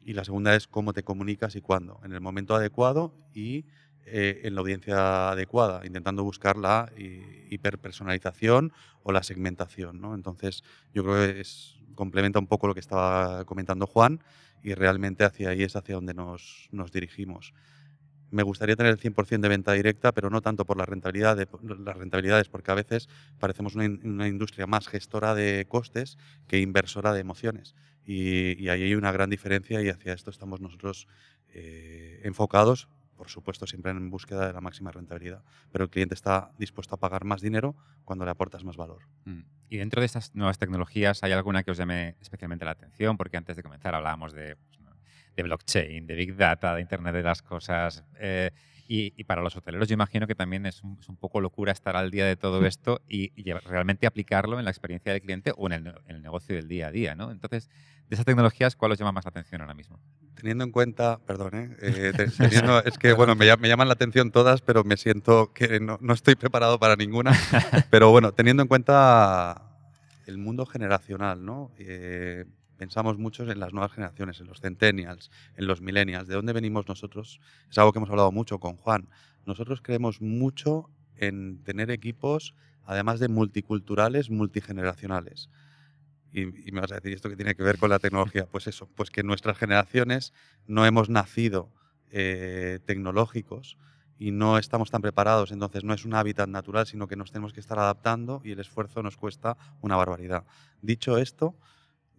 Y 0.04 0.14
la 0.14 0.24
segunda 0.24 0.56
es 0.56 0.68
cómo 0.68 0.94
te 0.94 1.04
comunicas 1.04 1.56
y 1.56 1.62
cuándo, 1.62 2.00
en 2.04 2.14
el 2.14 2.22
momento 2.22 2.56
adecuado 2.56 3.14
y 3.34 3.66
eh, 4.06 4.42
en 4.44 4.56
la 4.56 4.62
audiencia 4.62 5.30
adecuada, 5.30 5.86
intentando 5.86 6.24
buscar 6.24 6.58
la 6.58 6.92
hiperpersonalización 6.98 8.74
o 9.04 9.12
la 9.12 9.22
segmentación. 9.22 10.02
¿no? 10.02 10.16
Entonces, 10.16 10.64
yo 10.94 11.04
creo 11.04 11.16
que 11.16 11.42
es, 11.42 11.78
complementa 11.94 12.40
un 12.40 12.48
poco 12.48 12.68
lo 12.68 12.74
que 12.74 12.80
estaba 12.80 13.46
comentando 13.46 13.86
Juan 13.86 14.24
y 14.64 14.74
realmente 14.74 15.26
hacia 15.26 15.50
ahí 15.50 15.62
es 15.62 15.76
hacia 15.76 15.94
donde 15.94 16.16
nos, 16.16 16.70
nos 16.72 16.92
dirigimos. 16.92 17.54
Me 18.32 18.44
gustaría 18.44 18.76
tener 18.76 18.92
el 18.92 19.00
100% 19.00 19.40
de 19.40 19.50
venta 19.50 19.74
directa, 19.74 20.12
pero 20.12 20.30
no 20.30 20.42
tanto 20.42 20.66
por 20.66 20.78
las 20.78 20.88
rentabilidades, 20.88 22.50
porque 22.50 22.72
a 22.72 22.76
veces 22.76 23.10
parecemos 23.40 23.76
una, 23.76 24.28
industria 24.28 24.68
más 24.68 24.88
gestora 24.88 25.36
de 25.36 25.66
costes 25.68 26.18
que 26.48 26.60
inversora 26.60 27.14
de 27.14 27.22
emociones. 27.22 27.76
Y, 28.06 28.62
y 28.62 28.70
ahí 28.70 28.84
hay 28.84 28.96
una 28.96 29.12
gran 29.12 29.30
diferencia 29.30 29.82
y 29.82 29.90
hacia 29.90 30.14
esto 30.14 30.32
estamos 30.32 30.62
nosotros 30.62 31.08
eh, 31.54 32.22
enfocados 32.24 32.88
por 33.20 33.30
supuesto 33.30 33.68
siempre 33.68 33.92
en 33.92 34.10
búsqueda 34.10 34.48
de 34.48 34.54
la 34.54 34.62
máxima 34.62 34.94
rentabilidad, 34.94 35.44
pero 35.74 35.84
el 35.84 35.90
cliente 35.90 36.16
está 36.16 36.54
dispuesto 36.58 36.96
a 36.96 37.00
pagar 37.00 37.26
más 37.26 37.42
dinero 37.42 37.76
cuando 38.06 38.24
le 38.24 38.32
aportas 38.32 38.64
más 38.64 38.78
valor. 38.78 39.10
Mm. 39.26 39.42
Y 39.68 39.76
dentro 39.76 40.00
de 40.00 40.06
estas 40.06 40.34
nuevas 40.36 40.58
tecnologías, 40.58 41.22
¿hay 41.22 41.34
alguna 41.34 41.64
que 41.64 41.72
os 41.72 41.78
llame 41.78 42.16
especialmente 42.22 42.64
la 42.64 42.72
atención? 42.72 43.18
Porque 43.18 43.36
antes 43.36 43.58
de 43.58 43.62
comenzar 43.62 43.94
hablábamos 43.94 44.32
de, 44.32 44.56
pues, 44.56 44.79
de 45.40 45.44
blockchain, 45.44 46.06
de 46.06 46.16
big 46.16 46.36
data, 46.36 46.76
de 46.76 46.82
Internet 46.82 47.14
de 47.14 47.24
las 47.24 47.42
Cosas. 47.42 48.04
Eh, 48.20 48.52
y, 48.92 49.24
para 49.26 49.44
los 49.44 49.56
hoteleros 49.56 49.88
yo 49.88 49.94
imagino 49.94 50.26
que 50.26 50.34
también 50.34 50.66
es 50.66 50.84
un, 50.84 50.98
poco 51.20 51.42
locura 51.42 51.72
estar 51.72 51.96
al 51.96 52.10
día 52.10 52.26
de 52.26 52.36
todo 52.36 52.66
esto 52.66 53.02
y, 53.08 53.30
realmente 53.66 54.08
aplicarlo 54.08 54.58
en 54.58 54.66
la 54.66 54.72
experiencia 54.72 55.12
del 55.12 55.22
cliente 55.22 55.54
o 55.56 55.68
en 55.68 55.94
el, 56.08 56.22
negocio 56.24 56.56
del 56.56 56.68
día 56.68 56.88
a 56.88 56.92
día. 56.92 57.14
¿no? 57.14 57.30
Entonces, 57.30 57.70
de 58.08 58.16
esas 58.16 58.26
tecnologías, 58.26 58.76
¿cuál 58.76 58.92
os 58.92 58.98
llama 58.98 59.12
más 59.12 59.26
la 59.26 59.30
atención 59.30 59.62
ahora 59.62 59.76
mismo? 59.76 60.00
Teniendo 60.34 60.64
en 60.64 60.72
cuenta, 60.72 61.20
perdón, 61.28 61.52
¿eh? 61.54 61.78
Eh, 61.82 62.82
es 62.86 62.98
que 62.98 63.14
bueno, 63.14 63.36
me, 63.36 63.46
llaman 63.46 63.88
la 63.88 63.94
atención 63.94 64.32
todas, 64.32 64.62
pero 64.62 64.84
me 64.84 64.98
siento 64.98 65.54
que 65.54 65.80
no, 65.80 66.00
estoy 66.12 66.34
preparado 66.34 66.80
para 66.80 66.96
ninguna. 66.96 67.32
Pero 67.92 68.10
bueno, 68.10 68.32
teniendo 68.32 68.64
en 68.64 68.68
cuenta 68.68 69.70
el 70.26 70.40
mundo 70.40 70.66
generacional, 70.66 71.46
¿no? 71.46 71.72
Eh, 71.78 72.46
pensamos 72.80 73.18
mucho 73.20 73.44
en 73.44 73.60
las 73.60 73.74
nuevas 73.74 73.92
generaciones, 73.92 74.40
en 74.40 74.48
los 74.48 74.62
centennials, 74.62 75.30
en 75.58 75.68
los 75.68 75.82
millennials. 75.82 76.28
¿De 76.28 76.36
dónde 76.36 76.54
venimos 76.54 76.88
nosotros? 76.88 77.40
Es 77.70 77.78
algo 77.78 77.92
que 77.92 78.00
hemos 78.00 78.10
hablado 78.10 78.32
mucho 78.32 78.58
con 78.60 78.78
Juan. 78.78 79.10
Nosotros 79.46 79.82
creemos 79.82 80.22
mucho 80.22 80.90
en 81.18 81.62
tener 81.64 81.92
equipos, 81.92 82.56
además 82.86 83.20
de 83.20 83.28
multiculturales, 83.28 84.30
multigeneracionales. 84.30 85.50
Y, 86.32 86.46
me 86.72 86.80
vas 86.80 86.92
a 86.92 86.96
decir, 86.96 87.14
¿esto 87.14 87.30
que 87.30 87.36
tiene 87.36 87.54
que 87.54 87.64
ver 87.64 87.78
con 87.78 87.90
la 87.90 88.00
tecnología? 88.00 88.46
Pues 88.46 88.68
eso, 88.68 88.88
pues 88.96 89.12
que 89.12 89.24
nuestras 89.24 89.58
generaciones 89.58 90.34
no 90.66 90.86
hemos 90.86 91.10
nacido 91.10 91.72
eh, 92.12 92.80
tecnológicos 92.86 93.78
y 94.18 94.32
no 94.32 94.58
estamos 94.58 94.90
tan 94.90 95.02
preparados, 95.02 95.52
entonces 95.52 95.84
no 95.84 95.94
es 95.94 96.06
un 96.06 96.14
hábitat 96.14 96.48
natural, 96.48 96.86
sino 96.86 97.08
que 97.08 97.16
nos 97.16 97.32
tenemos 97.32 97.52
que 97.52 97.60
estar 97.60 97.78
adaptando 97.78 98.42
y 98.44 98.52
el 98.52 98.60
esfuerzo 98.60 99.04
nos 99.04 99.18
cuesta 99.18 99.58
una 99.82 99.96
barbaridad. 99.96 100.46
Dicho 100.82 101.18
esto, 101.18 101.56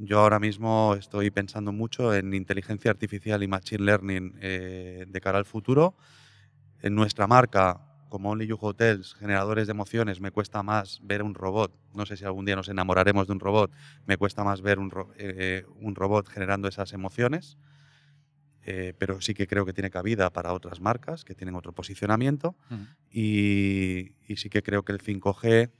yo 0.02 0.20
ahora 0.20 0.40
mismo 0.40 0.94
estoy 0.98 1.30
pensando 1.30 1.72
mucho 1.72 2.14
en 2.14 2.32
inteligencia 2.32 2.90
artificial 2.90 3.42
y 3.42 3.48
machine 3.48 3.84
learning 3.84 4.34
eh, 4.40 5.04
de 5.06 5.20
cara 5.20 5.36
al 5.36 5.44
futuro. 5.44 5.94
En 6.80 6.94
nuestra 6.94 7.26
marca, 7.26 7.86
como 8.08 8.30
Only 8.30 8.46
You 8.46 8.56
Hotels, 8.58 9.14
generadores 9.14 9.66
de 9.66 9.72
emociones, 9.72 10.18
me 10.18 10.30
cuesta 10.30 10.62
más 10.62 11.00
ver 11.02 11.22
un 11.22 11.34
robot. 11.34 11.78
No 11.94 12.06
sé 12.06 12.16
si 12.16 12.24
algún 12.24 12.46
día 12.46 12.56
nos 12.56 12.68
enamoraremos 12.68 13.26
de 13.26 13.34
un 13.34 13.40
robot. 13.40 13.72
Me 14.06 14.16
cuesta 14.16 14.42
más 14.42 14.62
ver 14.62 14.78
un, 14.78 14.90
eh, 15.18 15.66
robot 15.94 16.28
generando 16.28 16.66
esas 16.66 16.94
emociones. 16.94 17.58
Eh, 18.62 18.94
pero 18.96 19.20
sí 19.20 19.34
que 19.34 19.46
creo 19.46 19.66
que 19.66 19.74
tiene 19.74 19.90
cabida 19.90 20.30
para 20.30 20.54
otras 20.54 20.80
marcas 20.80 21.24
que 21.24 21.34
tienen 21.34 21.56
otro 21.56 21.72
posicionamiento. 21.72 22.56
y, 23.10 24.14
y, 24.26 24.36
sí 24.36 24.48
que 24.48 24.62
creo 24.62 24.82
que 24.82 24.92
el 24.92 25.02
5G, 25.02 25.70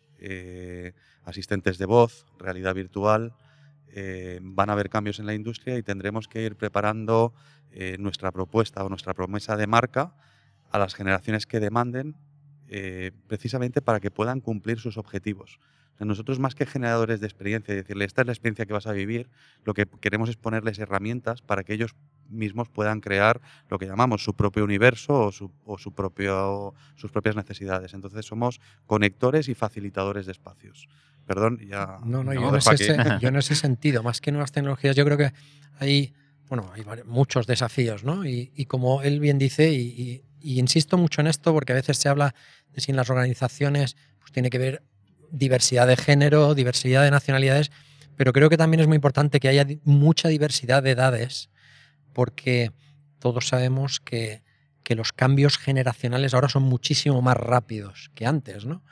asistentes 1.24 1.78
de 1.78 1.86
voz, 1.86 2.26
realidad 2.38 2.74
virtual, 2.74 3.34
eh, 3.92 4.38
van 4.42 4.70
a 4.70 4.74
haber 4.74 4.88
cambios 4.88 5.18
en 5.18 5.26
la 5.26 5.34
industria 5.34 5.76
y 5.76 5.82
tendremos 5.82 6.28
que 6.28 6.42
ir 6.42 6.56
preparando 6.56 7.34
eh, 7.72 7.96
nuestra 7.98 8.30
propuesta 8.30 8.84
o 8.84 8.88
nuestra 8.88 9.14
promesa 9.14 9.56
de 9.56 9.66
marca 9.66 10.14
a 10.70 10.78
las 10.78 10.94
generaciones 10.94 11.46
que 11.46 11.60
demanden, 11.60 12.16
eh, 12.68 13.10
precisamente 13.26 13.82
para 13.82 14.00
que 14.00 14.10
puedan 14.10 14.40
cumplir 14.40 14.78
sus 14.78 14.96
objetivos. 14.96 15.58
nosotros 15.98 16.38
más 16.38 16.54
que 16.54 16.64
generadores 16.66 17.20
de 17.20 17.26
experiencia 17.26 17.74
y 17.74 17.76
decirle 17.76 18.04
esta 18.04 18.22
es 18.22 18.26
la 18.26 18.32
experiencia 18.32 18.64
que 18.64 18.72
vas 18.72 18.86
a 18.86 18.92
vivir, 18.92 19.28
lo 19.64 19.74
que 19.74 19.86
queremos 20.00 20.30
es 20.30 20.36
ponerles 20.36 20.78
herramientas 20.78 21.42
para 21.42 21.62
que 21.62 21.74
ellos 21.74 21.94
mismos 22.28 22.68
puedan 22.68 23.00
crear 23.00 23.40
lo 23.68 23.78
que 23.78 23.86
llamamos 23.86 24.24
su 24.24 24.34
propio 24.34 24.64
universo 24.64 25.28
o, 25.28 25.52
o 25.64 25.78
su 25.78 25.92
propio, 25.92 26.74
sus 26.94 27.10
propias 27.10 27.36
necesidades. 27.36 27.92
Entonces 27.92 28.24
somos 28.24 28.60
conectores 28.86 29.48
y 29.48 29.54
facilitadores 29.54 30.26
de 30.26 30.32
espacios. 30.32 30.88
Perdón, 31.30 31.60
ya. 31.64 32.00
No, 32.04 32.24
no, 32.24 32.34
yo, 32.34 32.48
en 32.48 32.56
ese, 33.36 33.54
sentido, 33.54 34.02
más 34.02 34.20
que 34.20 34.32
nuevas 34.32 34.50
tecnologías, 34.50 34.96
yo 34.96 35.04
creo 35.04 35.16
que 35.16 35.32
hay, 35.78 36.12
bueno, 36.48 36.72
hay 36.74 36.82
muchos 37.04 37.46
desafíos, 37.46 38.02
¿no? 38.02 38.26
Y, 38.26 38.66
como 38.66 39.00
él 39.02 39.20
bien 39.20 39.38
dice, 39.38 39.70
y, 39.70 40.24
insisto 40.40 40.98
mucho 40.98 41.20
en 41.20 41.28
esto 41.28 41.52
porque 41.52 41.70
a 41.70 41.76
veces 41.76 41.98
se 41.98 42.08
habla 42.08 42.34
de 42.72 42.80
si 42.80 42.90
en 42.90 42.96
las 42.96 43.10
organizaciones 43.10 43.96
pues 44.18 44.32
tiene 44.32 44.50
que 44.50 44.58
ver 44.58 44.82
diversidad 45.30 45.86
de 45.86 45.96
género, 45.96 46.56
diversidad 46.56 47.04
de 47.04 47.12
nacionalidades, 47.12 47.70
pero 48.16 48.32
creo 48.32 48.50
que 48.50 48.56
también 48.56 48.80
es 48.80 48.88
muy 48.88 48.96
importante 48.96 49.38
que 49.38 49.46
haya 49.46 49.64
mucha 49.84 50.26
diversidad 50.26 50.82
de 50.82 50.90
edades, 50.90 51.48
porque 52.12 52.72
todos 53.20 53.46
sabemos 53.46 54.00
que, 54.00 54.42
que 54.82 54.96
los 54.96 55.12
cambios 55.12 55.58
generacionales 55.58 56.34
ahora 56.34 56.48
son 56.48 56.64
muchísimo 56.64 57.22
más 57.22 57.36
rápidos 57.36 58.10
que 58.16 58.26
antes, 58.26 58.64
¿no? 58.66 58.82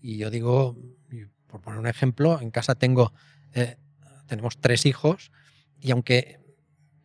Y 0.00 0.18
yo 0.18 0.30
digo, 0.30 0.76
por 1.48 1.60
poner 1.60 1.80
un 1.80 1.86
ejemplo, 1.86 2.40
en 2.40 2.50
casa 2.50 2.74
tengo, 2.74 3.12
eh, 3.54 3.76
tenemos 4.26 4.58
tres 4.58 4.86
hijos 4.86 5.32
y 5.80 5.90
aunque 5.90 6.38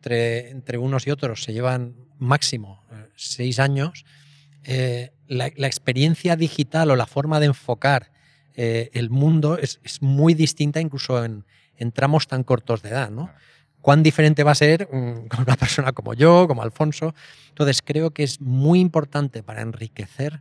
entre, 0.04 0.78
unos 0.78 1.06
y 1.06 1.10
otros 1.10 1.42
se 1.42 1.52
llevan 1.52 1.96
máximo 2.18 2.84
eh, 2.92 3.08
seis 3.16 3.58
años, 3.58 4.04
eh, 4.64 5.12
la, 5.26 5.46
experiencia 5.46 6.36
digital 6.36 6.90
o 6.90 6.96
la 6.96 7.06
forma 7.06 7.40
de 7.40 7.46
enfocar 7.46 8.12
el 8.56 9.10
mundo 9.10 9.58
es, 9.58 9.80
muy 10.00 10.32
distinta 10.32 10.80
incluso 10.80 11.24
en, 11.24 11.44
tramos 11.92 12.28
tan 12.28 12.44
cortos 12.44 12.82
de 12.82 12.90
edad. 12.90 13.10
¿no? 13.10 13.28
¿Cuán 13.80 14.04
diferente 14.04 14.44
va 14.44 14.52
a 14.52 14.54
ser 14.54 14.88
mm, 14.92 15.26
con 15.28 15.40
una 15.40 15.56
persona 15.56 15.92
como 15.92 16.14
yo, 16.14 16.46
como 16.46 16.62
Alfonso? 16.62 17.14
Entonces 17.48 17.82
creo 17.82 18.12
que 18.12 18.22
es 18.22 18.40
muy 18.40 18.78
importante 18.78 19.42
para 19.42 19.62
enriquecer 19.62 20.40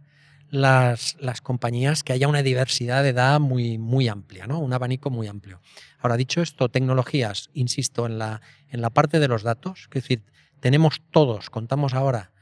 las, 0.53 1.17
las, 1.19 1.41
compañías 1.41 2.03
que 2.03 2.13
haya 2.13 2.27
una 2.27 2.43
diversidad 2.43 3.01
de 3.01 3.09
edad 3.09 3.39
muy, 3.39 3.79
muy 3.79 4.07
amplia, 4.07 4.45
¿no? 4.45 4.59
un 4.59 4.71
abanico 4.71 5.09
muy 5.09 5.25
amplio. 5.25 5.59
Ahora, 5.99 6.15
dicho 6.15 6.43
esto, 6.43 6.69
tecnologías, 6.69 7.49
insisto, 7.55 8.05
en 8.05 8.19
la, 8.19 8.39
en 8.69 8.81
la 8.81 8.91
parte 8.91 9.19
de 9.19 9.27
los 9.27 9.41
datos, 9.41 9.85
es 9.85 9.89
decir, 9.89 10.23
tenemos 10.59 11.01
todos, 11.09 11.49
contamos 11.49 11.95
ahora 11.95 12.33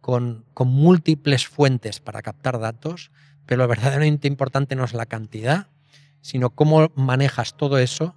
con, 0.00 0.46
con 0.54 0.68
múltiples 0.68 1.46
fuentes 1.46 2.00
para 2.00 2.22
captar 2.22 2.58
datos, 2.58 3.10
pero 3.44 3.62
lo 3.62 3.68
verdaderamente 3.68 4.28
importante 4.28 4.74
no 4.74 4.84
es 4.84 4.94
la 4.94 5.04
cantidad, 5.04 5.68
sino 6.22 6.48
cómo 6.48 6.90
manejas 6.94 7.54
todo 7.54 7.76
eso 7.76 8.16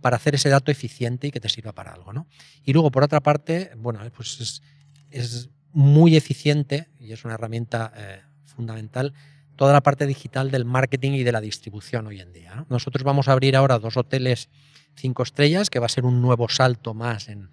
para 0.00 0.16
hacer 0.16 0.34
ese 0.34 0.48
dato 0.48 0.72
eficiente 0.72 1.28
y 1.28 1.30
que 1.30 1.38
te 1.40 1.48
sirva 1.48 1.70
para 1.70 1.92
algo. 1.92 2.12
¿no? 2.12 2.26
Y 2.64 2.72
luego, 2.72 2.90
por 2.90 3.04
otra 3.04 3.20
parte, 3.20 3.70
bueno, 3.76 4.00
pues 4.16 4.40
es, 4.40 4.62
es 5.10 5.50
muy 5.72 6.16
eficiente 6.16 6.88
y 6.98 7.12
es 7.12 7.24
una 7.24 7.34
herramienta 7.34 7.92
eh, 7.96 8.22
fundamental 8.58 9.14
toda 9.54 9.72
la 9.72 9.82
parte 9.82 10.06
digital 10.06 10.50
del 10.50 10.64
marketing 10.64 11.12
y 11.12 11.22
de 11.22 11.32
la 11.32 11.40
distribución 11.40 12.06
hoy 12.06 12.20
en 12.20 12.32
día. 12.32 12.64
Nosotros 12.68 13.02
vamos 13.04 13.28
a 13.28 13.32
abrir 13.32 13.56
ahora 13.56 13.78
dos 13.78 13.96
hoteles 13.96 14.48
cinco 14.94 15.22
estrellas, 15.22 15.70
que 15.70 15.78
va 15.78 15.86
a 15.86 15.88
ser 15.88 16.04
un 16.04 16.20
nuevo 16.20 16.48
salto 16.48 16.92
más 16.92 17.28
en, 17.28 17.50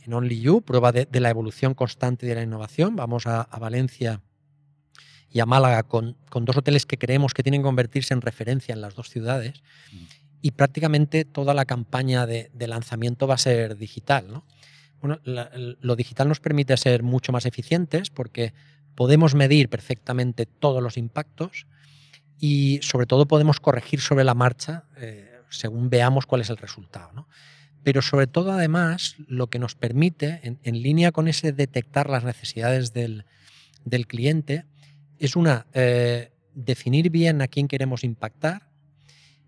en 0.00 0.12
Only 0.12 0.40
You, 0.40 0.62
prueba 0.62 0.92
de, 0.92 1.08
la 1.20 1.30
evolución 1.30 1.74
constante 1.74 2.26
de 2.26 2.34
la 2.34 2.42
innovación. 2.42 2.96
Vamos 2.96 3.26
a, 3.26 3.44
Valencia 3.58 4.20
y 5.30 5.40
a 5.40 5.46
Málaga 5.46 5.82
con, 5.82 6.16
con, 6.28 6.44
dos 6.44 6.56
hoteles 6.56 6.86
que 6.86 6.98
creemos 6.98 7.34
que 7.34 7.42
tienen 7.42 7.62
que 7.62 7.66
convertirse 7.66 8.14
en 8.14 8.20
referencia 8.20 8.72
en 8.72 8.80
las 8.80 8.94
dos 8.94 9.08
ciudades. 9.08 9.62
Mm. 9.92 9.96
Y 10.42 10.50
prácticamente 10.52 11.24
toda 11.24 11.54
la 11.54 11.64
campaña 11.64 12.26
de, 12.26 12.50
lanzamiento 12.66 13.26
va 13.26 13.34
a 13.34 13.38
ser 13.38 13.76
digital. 13.76 14.26
¿no? 14.28 14.44
Bueno, 15.00 15.20
lo 15.24 15.96
digital 15.96 16.28
nos 16.28 16.40
permite 16.40 16.76
ser 16.76 17.02
mucho 17.02 17.30
más 17.30 17.46
eficientes 17.46 18.10
porque 18.10 18.54
podemos 18.94 19.34
medir 19.34 19.68
perfectamente 19.68 20.46
todos 20.46 20.82
los 20.82 20.96
impactos 20.96 21.66
y 22.38 22.80
sobre 22.82 23.06
todo 23.06 23.26
podemos 23.26 23.60
corregir 23.60 24.00
sobre 24.00 24.24
la 24.24 24.34
marcha 24.34 24.84
eh, 24.96 25.32
según 25.48 25.90
veamos 25.90 26.26
cuál 26.26 26.40
es 26.40 26.50
el 26.50 26.56
resultado. 26.56 27.28
Pero 27.82 28.02
sobre 28.02 28.26
todo 28.26 28.52
además 28.52 29.16
lo 29.26 29.48
que 29.48 29.58
nos 29.58 29.74
permite, 29.74 30.58
en, 30.62 30.82
línea 30.82 31.12
con 31.12 31.28
ese 31.28 31.52
detectar 31.52 32.08
las 32.08 32.24
necesidades 32.24 32.92
del, 32.92 33.24
cliente, 34.06 34.66
es 35.18 35.36
una, 35.36 35.66
eh, 35.72 36.32
definir 36.54 37.10
bien 37.10 37.42
a 37.42 37.48
quién 37.48 37.68
queremos 37.68 38.04
impactar, 38.04 38.68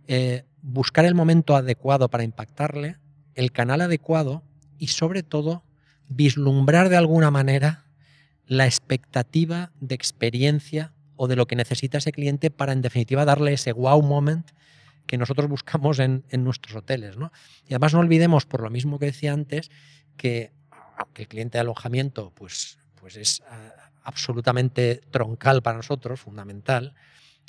eh, 0.07 0.45
buscar 0.63 1.05
el 1.05 1.15
momento 1.15 1.57
adecuado 1.57 2.09
para 2.09 2.25
impactarle, 2.25 2.97
el 3.35 3.53
canal 3.53 3.81
adecuado 3.81 4.43
y 4.79 4.89
sobre 4.89 5.23
todo 5.23 5.65
vislumbrar 6.09 6.89
de 6.89 6.97
alguna 6.97 7.31
manera 7.31 7.85
la 8.47 8.67
expectativa 8.67 9.73
de 9.81 9.95
experiencia 9.95 10.93
o 11.17 11.29
de 11.29 11.37
lo 11.37 11.47
que 11.47 11.57
necesita 11.57 11.99
ese 11.99 12.13
cliente 12.13 12.51
para, 12.51 12.73
en 12.73 12.83
definitiva, 12.83 13.25
darle 13.25 13.53
ese 13.53 13.73
wow 13.73 14.03
moment 14.03 14.51
que 15.07 15.19
nosotros 15.19 15.49
buscamos 15.49 15.99
en, 15.99 16.25
nuestros 16.33 16.77
hoteles. 16.77 17.17
¿no? 17.17 17.31
Y 17.67 17.75
además 17.75 17.95
no 17.95 18.01
olvidemos, 18.01 18.47
por 18.47 18.63
lo 18.63 18.71
mismo 18.71 18.99
que 18.99 19.07
decía 19.07 19.33
antes, 19.33 19.71
que 20.17 20.53
aunque 20.97 21.23
el 21.23 21.29
cliente 21.29 21.59
de 21.59 21.63
alojamiento 21.63 22.33
pues, 22.35 22.79
pues 22.95 23.17
es 23.17 23.43
ah, 23.49 23.91
absolutamente 24.03 25.03
troncal 25.11 25.63
para 25.63 25.77
nosotros, 25.77 26.21
fundamental, 26.21 26.95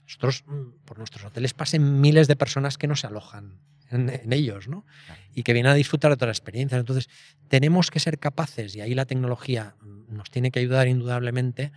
nosotros 0.03 0.43
mm, 0.47 0.85
por 0.85 0.97
nuestros 0.97 1.25
hoteles 1.25 1.53
pasen 1.53 2.01
miles 2.01 2.27
de 2.27 2.35
personas 2.35 2.77
que 2.77 2.87
no 2.87 2.95
se 2.95 3.07
alojan 3.07 3.59
en, 3.92 4.34
ellos, 4.34 4.68
¿no? 4.68 4.86
Y 5.34 5.44
que 5.44 5.54
vienen 5.54 5.72
a 5.72 5.75
disfrutar 5.75 6.10
de 6.10 6.15
otras 6.15 6.38
experiencias. 6.38 6.80
Entonces, 6.80 7.10
tenemos 7.48 7.92
que 7.92 8.00
ser 8.00 8.20
capaces, 8.20 8.75
y 8.75 8.82
ahí 8.82 8.96
la 8.96 9.06
tecnología 9.06 9.75
nos 10.08 10.30
tiene 10.30 10.51
que 10.51 10.60
ayudar 10.60 10.88
indudablemente, 10.88 11.72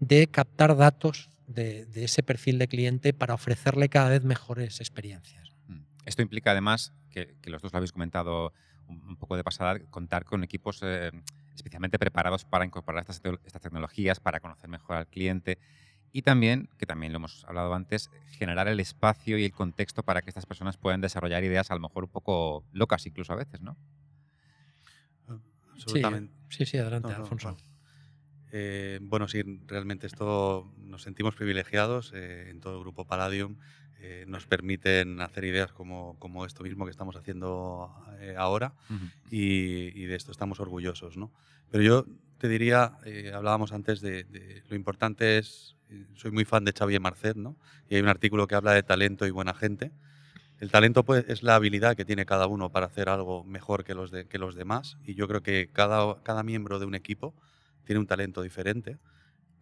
de 0.00 0.28
captar 0.28 0.76
datos 0.76 1.30
de, 1.46 1.88
ese 1.94 2.22
perfil 2.22 2.58
de 2.58 2.68
cliente 2.68 3.12
para 3.12 3.34
ofrecerle 3.34 3.88
cada 3.88 4.10
vez 4.10 4.24
mejores 4.24 4.80
experiencias. 4.80 5.52
Mm. 5.66 5.80
Esto 6.04 6.22
implica 6.22 6.52
además, 6.52 6.92
que, 7.10 7.34
los 7.44 7.62
dos 7.62 7.72
lo 7.72 7.78
habéis 7.78 7.92
comentado 7.92 8.52
un, 8.86 9.16
poco 9.16 9.36
de 9.36 9.44
pasada, 9.44 9.78
contar 9.90 10.24
con 10.24 10.44
equipos 10.44 10.80
eh, 10.82 11.10
especialmente 11.54 11.98
preparados 11.98 12.44
para 12.44 12.64
incorporar 12.64 13.00
estas, 13.00 13.20
estas 13.44 13.62
tecnologías, 13.62 14.20
para 14.20 14.40
conocer 14.40 14.70
mejor 14.70 14.96
al 14.96 15.06
cliente 15.06 15.58
y 16.18 16.22
también, 16.22 16.68
que 16.78 16.84
también 16.84 17.12
lo 17.12 17.18
hemos 17.18 17.44
hablado 17.44 17.72
antes, 17.74 18.10
generar 18.26 18.66
el 18.66 18.80
espacio 18.80 19.38
y 19.38 19.44
el 19.44 19.52
contexto 19.52 20.02
para 20.02 20.20
que 20.20 20.30
estas 20.30 20.46
personas 20.46 20.76
puedan 20.76 21.00
desarrollar 21.00 21.44
ideas 21.44 21.70
a 21.70 21.74
lo 21.74 21.80
mejor 21.80 22.02
un 22.02 22.10
poco 22.10 22.64
locas 22.72 23.06
incluso 23.06 23.32
a 23.32 23.36
veces, 23.36 23.60
¿no? 23.60 23.76
Absolutamente. 25.74 26.34
Sí, 26.48 26.66
sí, 26.66 26.76
adelante, 26.76 27.12
Alfonso. 27.12 27.56
Eh, 28.50 28.98
bueno, 29.00 29.28
sí, 29.28 29.44
realmente 29.68 30.08
esto 30.08 30.68
nos 30.76 31.02
sentimos 31.02 31.36
privilegiados 31.36 32.10
eh, 32.16 32.50
en 32.50 32.58
todo 32.58 32.74
el 32.74 32.80
grupo 32.80 33.06
Palladium. 33.06 33.58
Eh, 34.00 34.24
nos 34.26 34.48
permiten 34.48 35.20
hacer 35.20 35.44
ideas 35.44 35.70
como, 35.70 36.18
como, 36.18 36.46
esto 36.46 36.64
mismo 36.64 36.84
que 36.84 36.90
estamos 36.90 37.14
haciendo 37.14 37.94
ahora 38.36 38.74
y, 39.30 40.04
de 40.04 40.16
esto 40.16 40.32
estamos 40.32 40.58
orgullosos. 40.58 41.16
¿no? 41.16 41.32
Pero 41.70 41.84
yo 41.84 42.06
te 42.38 42.48
diría, 42.48 42.98
hablábamos 43.32 43.70
antes 43.70 44.00
de, 44.00 44.24
de, 44.24 44.64
lo 44.68 44.74
importante 44.74 45.38
es 45.38 45.77
soy 46.14 46.30
muy 46.30 46.44
fan 46.44 46.64
de 46.64 46.72
Xavier 46.72 47.00
Marcet, 47.00 47.36
¿no? 47.36 47.56
Y 47.88 47.96
hay 47.96 48.00
un 48.00 48.08
artículo 48.08 48.46
que 48.46 48.54
habla 48.54 48.72
de 48.72 48.82
talento 48.82 49.26
y 49.26 49.30
buena 49.30 49.54
gente. 49.54 49.92
El 50.60 50.70
talento 50.70 51.04
pues, 51.04 51.24
es 51.28 51.42
la 51.42 51.54
habilidad 51.54 51.96
que 51.96 52.04
tiene 52.04 52.26
cada 52.26 52.46
uno 52.46 52.70
para 52.70 52.86
hacer 52.86 53.08
algo 53.08 53.44
mejor 53.44 53.84
que 53.84 53.94
los, 53.94 54.10
de, 54.10 54.26
que 54.26 54.38
los 54.38 54.54
demás. 54.54 54.96
Y 55.04 55.14
yo 55.14 55.28
creo 55.28 55.42
que 55.42 55.70
cada, 55.72 56.20
cada 56.22 56.42
miembro 56.42 56.78
de 56.78 56.86
un 56.86 56.94
equipo 56.94 57.34
tiene 57.84 58.00
un 58.00 58.06
talento 58.06 58.42
diferente. 58.42 58.98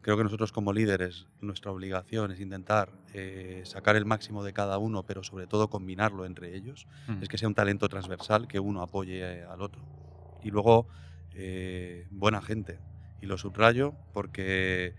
Creo 0.01 0.17
que 0.17 0.25
nosotros 0.25 0.53
como 0.53 0.73
líderes, 0.73 1.27
nuestra 1.41 1.71
obligación 1.71 2.31
es 2.31 2.41
intentar 2.41 2.93
eh, 3.13 3.63
sacar 3.65 3.97
el 3.97 4.07
máximo 4.07 4.45
de 4.45 4.53
cada 4.53 4.79
uno, 4.79 5.03
pero 5.03 5.23
sobre 5.23 5.47
todo 5.47 5.69
combinarlo 5.69 6.25
entre 6.25 6.55
ellos. 6.57 6.87
Mm. 7.09 7.23
Es 7.23 7.29
que 7.29 7.39
sea 7.39 7.49
un 7.49 7.55
talento 7.55 7.89
transversal, 7.89 8.47
que 8.47 8.61
uno 8.61 8.83
apoye 8.83 9.21
eh, 9.21 9.45
al 9.45 9.61
otro. 9.61 9.83
Y 10.43 10.51
luego, 10.51 10.87
eh, 11.35 12.07
buena 12.11 12.41
gente. 12.41 12.79
Y 13.21 13.27
lo 13.27 13.37
subrayo 13.37 13.95
porque 14.13 14.95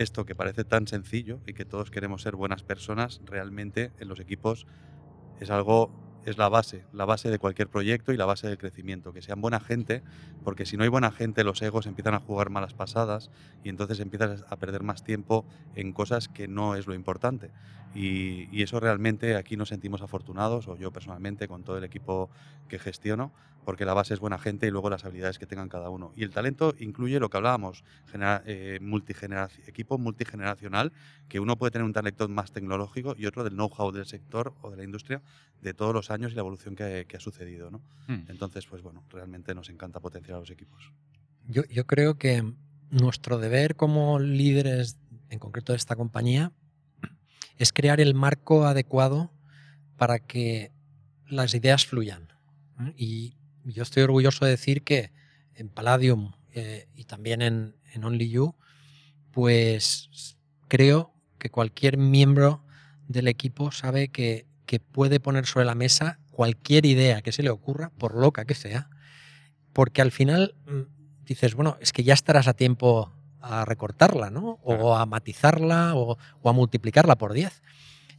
esto 0.00 0.24
que 0.26 0.34
parece 0.36 0.64
tan 0.64 0.86
sencillo 0.86 1.42
y 1.46 1.54
que 1.54 1.66
todos 1.66 1.90
queremos 1.90 2.22
ser 2.22 2.36
buenas 2.36 2.62
personas, 2.64 3.20
realmente 3.24 3.92
en 3.98 4.08
los 4.08 4.20
equipos 4.20 4.66
es 5.36 5.50
algo 5.50 5.94
es 6.22 6.36
la 6.38 6.50
base, 6.50 6.86
la 6.92 7.06
base 7.06 7.30
de 7.30 7.38
cualquier 7.38 7.70
proyecto 7.70 8.12
y 8.12 8.16
la 8.18 8.26
base 8.26 8.46
del 8.46 8.58
crecimiento, 8.58 9.12
que 9.14 9.22
sean 9.22 9.40
buena 9.40 9.60
gente, 9.60 10.04
porque 10.42 10.66
si 10.66 10.76
no 10.76 10.82
hay 10.84 10.90
buena 10.90 11.12
gente 11.12 11.44
los 11.44 11.62
egos 11.62 11.86
empiezan 11.86 12.14
a 12.14 12.20
jugar 12.20 12.50
malas 12.50 12.74
pasadas 12.74 13.30
y 13.62 13.70
entonces 13.70 14.00
empiezas 14.00 14.44
a 14.48 14.58
perder 14.58 14.82
más 14.82 15.02
tiempo 15.02 15.46
en 15.74 15.92
cosas 15.94 16.28
que 16.28 16.46
no 16.48 16.76
es 16.76 16.86
lo 16.86 16.94
importante. 16.94 17.52
Y, 17.94 18.48
y 18.52 18.62
eso 18.62 18.78
realmente 18.80 19.36
aquí 19.36 19.56
nos 19.56 19.68
sentimos 19.68 20.02
afortunados, 20.02 20.68
o 20.68 20.76
yo 20.76 20.92
personalmente 20.92 21.48
con 21.48 21.64
todo 21.64 21.78
el 21.78 21.84
equipo 21.84 22.30
que 22.68 22.78
gestiono, 22.78 23.32
porque 23.64 23.84
la 23.84 23.94
base 23.94 24.14
es 24.14 24.20
buena 24.20 24.38
gente 24.38 24.66
y 24.66 24.70
luego 24.70 24.90
las 24.90 25.04
habilidades 25.04 25.38
que 25.38 25.46
tengan 25.46 25.68
cada 25.68 25.90
uno. 25.90 26.12
Y 26.16 26.24
el 26.24 26.30
talento 26.30 26.74
incluye 26.78 27.20
lo 27.20 27.28
que 27.28 27.36
hablábamos, 27.36 27.84
eh, 28.46 28.80
equipo 29.66 29.98
multigeneracional, 29.98 30.92
que 31.28 31.40
uno 31.40 31.56
puede 31.56 31.70
tener 31.70 31.84
un 31.84 31.92
talento 31.92 32.28
más 32.28 32.52
tecnológico 32.52 33.14
y 33.16 33.26
otro 33.26 33.44
del 33.44 33.54
know-how 33.54 33.92
del 33.92 34.06
sector 34.06 34.54
o 34.62 34.70
de 34.70 34.76
la 34.76 34.84
industria 34.84 35.22
de 35.60 35.74
todos 35.74 35.94
los 35.94 36.10
años 36.10 36.32
y 36.32 36.34
la 36.34 36.40
evolución 36.40 36.74
que, 36.74 37.06
ha 37.14 37.20
sucedido. 37.20 37.70
¿no? 37.70 37.80
Hmm. 38.08 38.24
Entonces, 38.28 38.66
pues 38.66 38.82
bueno, 38.82 39.04
realmente 39.10 39.54
nos 39.54 39.68
encanta 39.68 40.00
potenciar 40.00 40.36
a 40.36 40.40
los 40.40 40.50
equipos. 40.50 40.92
Yo, 41.46 41.64
yo 41.64 41.86
creo 41.86 42.16
que 42.16 42.54
nuestro 42.90 43.38
deber 43.38 43.76
como 43.76 44.18
líderes, 44.18 44.98
en 45.28 45.38
concreto 45.38 45.72
de 45.72 45.76
esta 45.76 45.96
compañía, 45.96 46.52
es 47.60 47.74
crear 47.74 48.00
el 48.00 48.14
marco 48.14 48.64
adecuado 48.64 49.30
para 49.98 50.18
que 50.18 50.72
las 51.28 51.54
ideas 51.54 51.86
fluyan. 51.86 52.32
Y 52.96 53.36
yo 53.64 53.82
estoy 53.82 54.02
orgulloso 54.02 54.46
de 54.46 54.52
decir 54.52 54.82
que 54.82 55.12
en 55.54 55.68
Palladium 55.68 56.32
eh, 56.54 56.88
y 56.94 57.04
también 57.04 57.42
en, 57.42 57.76
en 57.92 58.04
Only 58.04 58.30
You, 58.30 58.54
pues 59.30 60.38
creo 60.68 61.12
que 61.38 61.50
cualquier 61.50 61.98
miembro 61.98 62.64
del 63.08 63.28
equipo 63.28 63.72
sabe 63.72 64.08
que, 64.08 64.46
que, 64.64 64.80
puede 64.80 65.20
poner 65.20 65.44
sobre 65.44 65.66
la 65.66 65.74
mesa 65.74 66.18
cualquier 66.30 66.86
idea 66.86 67.20
que 67.20 67.32
se 67.32 67.42
le 67.42 67.50
ocurra, 67.50 67.90
por 67.98 68.14
loca 68.14 68.46
que 68.46 68.54
sea, 68.54 68.88
porque 69.74 70.00
al 70.00 70.12
final 70.12 70.54
mm, 70.64 71.24
dices, 71.26 71.54
bueno, 71.54 71.76
es 71.82 71.92
que 71.92 72.04
ya 72.04 72.14
estarás 72.14 72.48
a 72.48 72.54
tiempo 72.54 73.12
a 73.40 73.64
recortarla, 73.64 74.30
¿no? 74.30 74.58
O 74.62 74.96
a 74.96 75.06
matizarla 75.06 75.94
o, 75.94 76.18
o 76.42 76.50
a 76.50 76.52
multiplicarla 76.52 77.16
por 77.16 77.32
10. 77.32 77.62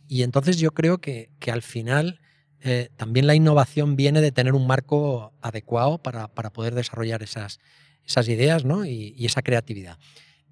Y 0.08 0.24
entonces 0.24 0.58
yo 0.58 0.72
creo 0.72 1.00
que, 1.00 1.30
que 1.40 1.52
al 1.52 1.62
final 1.62 2.20
eh, 2.64 2.90
también 2.96 3.26
la 3.26 3.34
innovación 3.34 3.96
viene 3.96 4.22
de 4.22 4.32
tener 4.32 4.54
un 4.54 4.68
marco 4.68 5.34
adecuado 5.42 5.98
para, 5.98 6.28
poder 6.28 6.76
desarrollar 6.76 7.24
esas, 7.24 7.60
esas 8.06 8.28
ideas 8.28 8.66
¿no? 8.66 8.86
y, 8.86 9.16
esa 9.26 9.42
creatividad. 9.42 9.98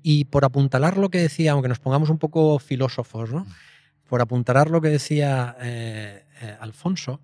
Y 0.02 0.26
por 0.26 0.44
apuntalar 0.44 0.98
lo 0.98 1.10
que 1.10 1.20
decía, 1.20 1.52
aunque 1.52 1.68
nos 1.68 1.80
pongamos 1.80 2.10
un 2.10 2.18
poco 2.18 2.58
filósofos, 2.58 3.32
¿no? 3.32 3.46
por 4.08 4.22
apuntalar 4.22 4.72
lo 4.72 4.82
que 4.82 4.90
decía 4.90 5.56
eh, 5.62 6.26
eh, 6.42 6.58
Alfonso, 6.60 7.22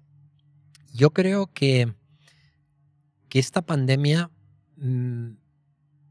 yo 0.93 1.11
creo 1.11 1.47
que, 1.47 1.91
que 3.27 3.39
esta 3.39 3.63
pandemia 3.63 4.29
mm, 4.77 5.29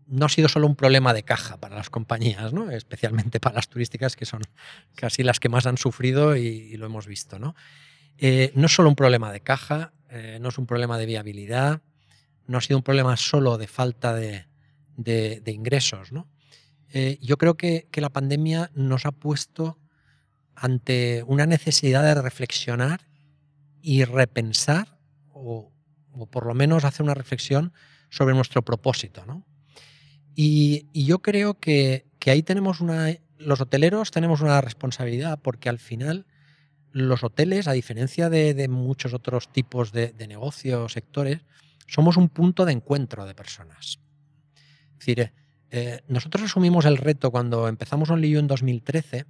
no 0.06 0.26
ha 0.26 0.28
sido 0.28 0.48
solo 0.48 0.66
un 0.66 0.76
problema 0.76 1.14
de 1.14 1.22
caja 1.22 1.56
para 1.58 1.76
las 1.76 1.90
compañías, 1.90 2.52
¿no? 2.52 2.70
especialmente 2.70 3.40
para 3.40 3.56
las 3.56 3.68
turísticas, 3.68 4.16
que 4.16 4.26
son 4.26 4.42
casi 4.94 5.22
las 5.22 5.40
que 5.40 5.48
más 5.48 5.66
han 5.66 5.78
sufrido 5.78 6.36
y, 6.36 6.76
lo 6.76 6.86
hemos 6.86 7.06
visto. 7.06 7.38
¿no? 7.38 7.54
Eh, 8.18 8.52
no 8.54 8.66
es 8.66 8.74
solo 8.74 8.88
un 8.88 8.96
problema 8.96 9.32
de 9.32 9.40
caja, 9.40 9.92
eh, 10.10 10.38
no 10.40 10.48
es 10.48 10.58
un 10.58 10.66
problema 10.66 10.98
de 10.98 11.06
viabilidad, 11.06 11.82
no 12.46 12.58
ha 12.58 12.60
sido 12.60 12.78
un 12.78 12.82
problema 12.82 13.16
solo 13.16 13.58
de 13.58 13.66
falta 13.66 14.14
de, 14.14 14.46
ingresos. 15.46 16.12
¿no? 16.12 16.28
Eh, 16.92 17.18
yo 17.20 17.38
creo 17.38 17.56
que, 17.56 17.88
la 17.94 18.10
pandemia 18.10 18.70
nos 18.74 19.06
ha 19.06 19.12
puesto 19.12 19.78
ante 20.54 21.24
una 21.26 21.46
necesidad 21.46 22.02
de 22.04 22.20
reflexionar 22.20 23.06
y 23.80 24.04
repensar, 24.04 24.98
o, 25.32 25.72
por 26.30 26.46
lo 26.46 26.54
menos 26.54 26.84
hacer 26.84 27.02
una 27.02 27.14
reflexión 27.14 27.72
sobre 28.08 28.34
nuestro 28.34 28.62
propósito. 28.62 29.24
¿no? 29.26 29.44
Y, 30.34 30.86
yo 30.92 31.20
creo 31.20 31.58
que, 31.58 32.06
ahí 32.26 32.42
tenemos 32.42 32.80
una, 32.80 33.14
los 33.38 33.60
hoteleros 33.60 34.10
tenemos 34.10 34.40
una 34.40 34.60
responsabilidad 34.60 35.38
porque 35.42 35.68
al 35.68 35.78
final 35.78 36.26
los 36.90 37.24
hoteles, 37.24 37.68
a 37.68 37.72
diferencia 37.72 38.30
de, 38.30 38.68
muchos 38.68 39.14
otros 39.14 39.52
tipos 39.52 39.92
de, 39.92 40.12
de 40.12 40.26
negocios, 40.26 40.92
sectores, 40.92 41.40
somos 41.86 42.16
un 42.16 42.28
punto 42.28 42.64
de 42.64 42.72
encuentro 42.72 43.26
de 43.26 43.34
personas. 43.34 43.98
Es 44.92 44.98
decir, 44.98 45.32
eh, 45.76 46.02
nosotros 46.06 46.44
asumimos 46.44 46.84
el 46.84 46.96
reto 46.96 47.32
cuando 47.32 47.66
empezamos 47.66 48.08
Only 48.08 48.30
You 48.30 48.38
en 48.38 48.46
2013 48.46 49.26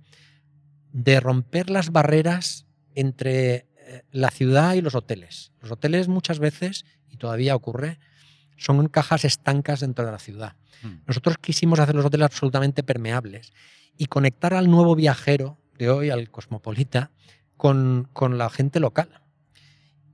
de 0.92 1.20
romper 1.20 1.70
las 1.70 1.90
barreras 1.90 2.66
entre 2.94 3.66
eh, 3.78 4.02
la 4.12 4.30
ciudad 4.30 4.74
y 4.74 4.82
los 4.82 4.94
hoteles. 4.94 5.52
Los 5.62 5.72
hoteles 5.72 6.06
muchas 6.08 6.38
veces, 6.38 6.84
y 7.08 7.16
todavía 7.16 7.56
ocurre, 7.56 7.98
son 8.56 8.86
cajas 8.88 9.24
estancas 9.24 9.80
dentro 9.80 10.04
de 10.04 10.12
la 10.12 10.18
ciudad. 10.18 10.56
Hmm. 10.82 10.98
Nosotros 11.06 11.38
quisimos 11.38 11.78
hacer 11.78 11.94
los 11.94 12.04
hoteles 12.04 12.26
absolutamente 12.26 12.82
permeables 12.82 13.52
y 13.96 14.06
conectar 14.06 14.54
al 14.54 14.70
nuevo 14.70 14.94
viajero 14.94 15.58
de 15.78 15.90
hoy, 15.90 16.10
al 16.10 16.30
cosmopolita, 16.30 17.10
con, 17.56 18.08
la 18.38 18.50
gente 18.50 18.80
local. 18.80 19.08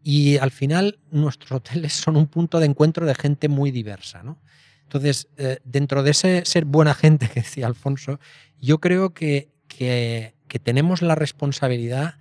Y 0.02 0.38
al 0.38 0.50
final 0.50 0.98
nuestros 1.10 1.52
hoteles 1.52 1.92
son 1.92 2.16
un 2.16 2.26
punto 2.26 2.60
de 2.60 2.66
encuentro 2.66 3.06
de 3.06 3.14
gente 3.14 3.48
muy 3.48 3.70
diversa. 3.70 4.22
Entonces, 4.82 5.28
eh, 5.36 5.58
dentro 5.64 6.02
de 6.02 6.12
ese 6.12 6.42
ser 6.44 6.64
buena 6.64 6.94
gente 6.94 7.28
que 7.28 7.40
decía 7.40 7.66
Alfonso, 7.66 8.18
yo 8.60 8.78
creo 8.78 9.10
que, 9.10 9.50
que, 9.68 10.34
tenemos 10.62 11.02
la 11.02 11.14
responsabilidad 11.14 12.14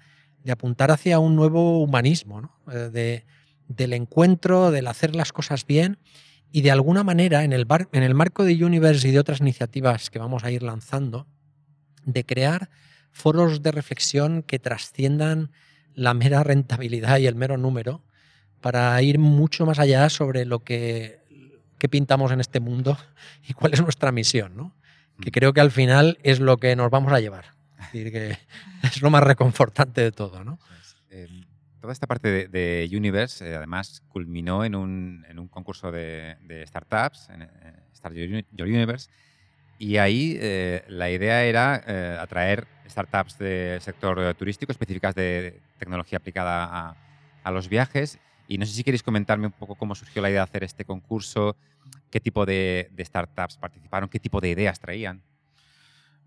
de 0.43 0.51
apuntar 0.51 0.91
hacia 0.91 1.19
un 1.19 1.36
nuevo 1.36 1.82
humanismo, 1.82 2.51
eh, 2.71 2.89
de, 2.91 3.25
del 3.69 3.93
encuentro, 3.93 4.71
del 4.71 4.88
hacer 4.88 5.15
las 5.15 5.32
cosas 5.32 5.65
bien 5.65 5.99
y 6.51 6.62
de 6.62 6.71
alguna 6.71 7.03
manera 7.03 7.43
en 7.43 7.53
el, 7.53 7.65
en 7.93 8.03
el 8.03 8.15
marco 8.15 8.43
de 8.43 8.65
Universe 8.65 9.08
y 9.08 9.12
de 9.12 9.19
otras 9.19 9.39
iniciativas 9.39 10.10
que 10.10 10.19
vamos 10.19 10.43
a 10.43 10.51
ir 10.51 10.63
lanzando, 10.63 11.27
de 12.03 12.25
crear 12.25 12.69
foros 13.12 13.62
de 13.62 13.71
reflexión 13.71 14.43
que 14.43 14.60
trasciendan 14.60 15.51
la 15.93 16.13
mera 16.13 16.43
rentabilidad 16.43 17.19
y 17.19 17.27
el 17.27 17.36
mero 17.36 17.58
número 17.58 18.03
para 18.60 19.01
ir 19.01 19.19
mucho 19.19 19.65
más 19.65 19.79
allá 19.79 20.10
sobre 20.10 20.45
lo 20.45 20.60
que, 20.60 21.19
pintamos 21.89 22.32
en 22.34 22.41
este 22.41 22.60
mundo 22.60 22.97
y 23.47 23.53
cuál 23.53 23.73
es 23.73 23.82
nuestra 23.82 24.12
misión, 24.12 24.58
¿no? 24.58 24.75
que 25.21 25.29
mm. 25.29 25.34
creo 25.34 25.53
que 25.53 25.62
al 25.62 25.71
final 25.71 26.17
es 26.23 26.39
lo 26.39 26.58
que 26.58 26.75
nos 26.75 26.89
vamos 26.89 27.13
a 27.13 27.19
llevar. 27.19 27.53
Es 27.79 27.86
decir, 27.93 28.12
que 28.12 28.38
es 28.84 29.01
lo 29.01 29.10
más 29.12 29.23
reconfortante 29.23 30.01
de 30.01 30.12
todo. 30.12 30.43
¿no? 30.43 30.60
Toda 31.79 31.93
esta 31.93 32.07
parte 32.07 32.47
de, 32.47 32.89
Universe, 32.91 33.47
eh, 33.47 33.55
además, 33.55 34.03
culminó 34.09 34.63
en 34.65 34.75
un, 34.75 35.25
en 35.29 35.39
un 35.39 35.47
concurso 35.47 35.91
de, 35.91 36.37
startups, 36.67 37.29
en, 37.29 37.49
Start 37.93 38.15
Your 38.15 38.67
Universe, 38.67 39.09
y 39.79 39.95
ahí 39.95 40.37
eh, 40.41 40.83
la 40.89 41.09
idea 41.09 41.45
era 41.45 41.81
eh, 41.87 42.17
atraer 42.19 42.67
startups 42.85 43.37
del 43.37 43.79
sector 43.79 44.35
turístico 44.35 44.73
específicas 44.73 45.15
de 45.15 45.61
tecnología 45.77 46.17
aplicada 46.17 46.97
a, 47.43 47.51
los 47.51 47.69
viajes. 47.69 48.19
Y 48.47 48.57
no 48.57 48.65
sé 48.65 48.73
si 48.73 48.83
queréis 48.83 49.01
comentarme 49.01 49.47
un 49.47 49.53
poco 49.53 49.75
cómo 49.75 49.95
surgió 49.95 50.21
la 50.21 50.29
idea 50.29 50.41
de 50.41 50.43
hacer 50.43 50.63
este 50.63 50.83
concurso, 50.83 51.55
qué 52.11 52.19
tipo 52.19 52.45
de, 52.45 52.91
startups 52.99 53.57
participaron, 53.57 54.09
qué 54.09 54.19
tipo 54.19 54.41
de 54.41 54.49
ideas 54.49 54.79
traían. 54.79 55.23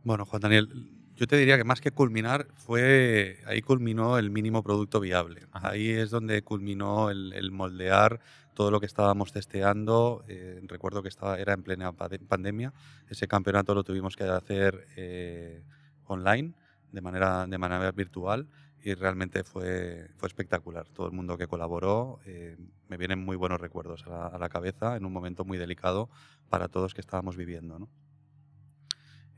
Bueno, 0.03 0.25
Juan 0.25 0.41
Daniel, 0.41 0.69
yo 1.17 1.27
te 1.27 1.37
diría 1.37 1.59
que 1.59 1.65
más 1.65 1.81
que 1.81 1.91
culminar, 1.91 2.47
fue 2.55 3.39
ahí 3.47 3.61
culminó 3.63 4.19
el 4.19 4.31
mínimo 4.31 4.63
producto 4.63 5.01
viable. 5.01 5.47
Ahí 5.53 5.91
es 5.91 6.11
donde 6.11 6.43
culminó 6.43 7.11
el, 7.11 7.51
moldear 7.53 8.21
todo 8.55 8.71
lo 8.71 8.81
que 8.81 8.87
estábamos 8.87 9.33
testeando. 9.33 10.25
Eh, 10.29 10.61
recuerdo 10.65 11.03
que 11.03 11.09
estaba, 11.09 11.39
era 11.39 11.53
en 11.53 11.63
plena 11.63 11.93
pandemia. 11.93 12.73
Ese 13.09 13.29
campeonato 13.29 13.75
lo 13.75 13.85
tuvimos 13.85 14.17
que 14.17 14.25
hacer 14.25 14.87
eh, 14.97 15.63
online, 16.07 16.55
de 16.91 17.01
manera, 17.01 17.47
de 17.47 17.59
manera 17.59 17.93
virtual, 17.93 18.49
y 18.83 18.95
realmente 18.95 19.45
fue, 19.45 20.09
fue 20.17 20.27
espectacular. 20.29 20.89
Todo 20.89 21.07
el 21.07 21.13
mundo 21.13 21.39
que 21.39 21.47
colaboró, 21.47 22.21
eh, 22.27 22.57
me 22.89 22.97
vienen 22.97 23.25
muy 23.25 23.37
buenos 23.37 23.61
recuerdos 23.61 24.05
a 24.07 24.37
la, 24.39 24.49
cabeza 24.49 24.97
en 24.97 25.05
un 25.05 25.13
momento 25.13 25.45
muy 25.45 25.57
delicado 25.59 26.11
para 26.49 26.69
todos 26.69 26.95
que 26.95 27.01
estábamos 27.01 27.37
viviendo. 27.37 27.89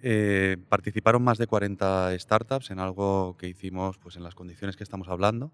Eh, 0.07 0.59
participaron 0.69 1.23
más 1.23 1.39
de 1.39 1.47
40 1.47 2.15
startups 2.19 2.71
en 2.71 2.79
algo 2.79 3.39
que 3.39 3.49
hicimos 3.49 3.97
pues, 3.97 4.17
en 4.17 4.23
las 4.23 4.35
condiciones 4.35 4.77
que 4.77 4.85
estamos 4.85 5.09
hablando 5.09 5.51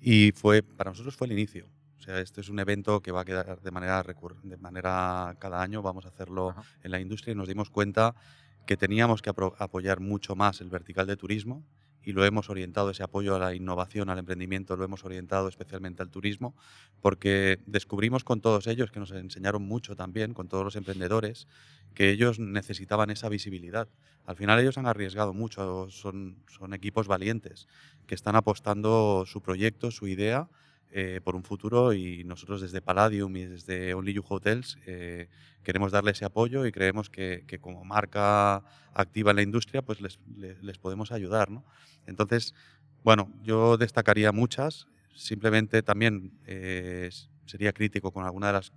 y 0.00 0.30
fue, 0.30 0.62
para 0.62 0.92
nosotros 0.92 1.16
fue 1.16 1.26
el 1.26 1.32
inicio. 1.32 1.66
O 1.98 2.00
sea, 2.00 2.20
este 2.20 2.40
es 2.40 2.48
un 2.48 2.60
evento 2.60 3.00
que 3.02 3.10
va 3.10 3.22
a 3.22 3.24
quedar 3.24 3.60
de 3.60 3.70
manera, 3.72 4.04
de 4.44 4.56
manera 4.56 5.34
cada 5.40 5.60
año, 5.60 5.82
vamos 5.82 6.04
a 6.04 6.10
hacerlo 6.10 6.54
en 6.84 6.92
la 6.92 7.00
industria 7.00 7.32
y 7.32 7.34
nos 7.34 7.48
dimos 7.48 7.70
cuenta 7.70 8.14
que 8.68 8.76
teníamos 8.76 9.20
que 9.20 9.30
apoyar 9.30 9.98
mucho 9.98 10.36
más 10.36 10.60
el 10.60 10.70
vertical 10.70 11.08
de 11.08 11.16
turismo 11.16 11.64
y 12.02 12.12
lo 12.12 12.24
hemos 12.24 12.48
orientado, 12.50 12.90
ese 12.90 13.02
apoyo 13.02 13.34
a 13.34 13.38
la 13.38 13.54
innovación, 13.54 14.08
al 14.08 14.18
emprendimiento, 14.18 14.76
lo 14.76 14.84
hemos 14.84 15.04
orientado 15.04 15.48
especialmente 15.48 16.02
al 16.02 16.10
turismo, 16.10 16.54
porque 17.00 17.60
descubrimos 17.66 18.24
con 18.24 18.40
todos 18.40 18.66
ellos, 18.66 18.90
que 18.90 19.00
nos 19.00 19.10
enseñaron 19.10 19.62
mucho 19.62 19.96
también, 19.96 20.34
con 20.34 20.48
todos 20.48 20.64
los 20.64 20.76
emprendedores, 20.76 21.46
que 21.94 22.10
ellos 22.10 22.38
necesitaban 22.38 23.10
esa 23.10 23.28
visibilidad. 23.28 23.88
Al 24.24 24.36
final 24.36 24.60
ellos 24.60 24.78
han 24.78 24.86
arriesgado 24.86 25.34
mucho, 25.34 25.88
son, 25.90 26.36
son 26.48 26.74
equipos 26.74 27.08
valientes, 27.08 27.66
que 28.06 28.14
están 28.14 28.36
apostando 28.36 29.24
su 29.26 29.42
proyecto, 29.42 29.90
su 29.90 30.06
idea, 30.06 30.48
eh, 30.90 31.20
por 31.22 31.36
un 31.36 31.44
futuro 31.44 31.92
y 31.92 32.24
nosotros 32.24 32.62
desde 32.62 32.80
Palladium 32.80 33.36
y 33.36 33.44
desde 33.44 33.92
Only 33.92 34.14
You 34.14 34.24
Hotels 34.26 34.78
eh, 34.86 35.28
queremos 35.62 35.92
darle 35.92 36.12
ese 36.12 36.24
apoyo 36.24 36.64
y 36.64 36.72
creemos 36.72 37.10
que, 37.10 37.44
como 37.60 37.84
marca 37.84 38.64
activa 38.94 39.30
en 39.32 39.36
la 39.36 39.42
industria 39.42 39.82
pues 39.82 40.00
les, 40.00 40.18
les, 40.36 40.78
podemos 40.78 41.12
ayudar. 41.12 41.50
¿no? 41.50 41.62
Entonces, 42.06 42.54
bueno, 43.04 43.30
yo 43.42 43.76
destacaría 43.76 44.32
muchas, 44.32 44.88
simplemente 45.14 45.82
también 45.82 46.32
eh, 46.46 47.10
sería 47.44 47.72
crítico 47.72 48.10
con 48.10 48.24
alguna 48.24 48.46
de 48.46 48.52
las 48.54 48.72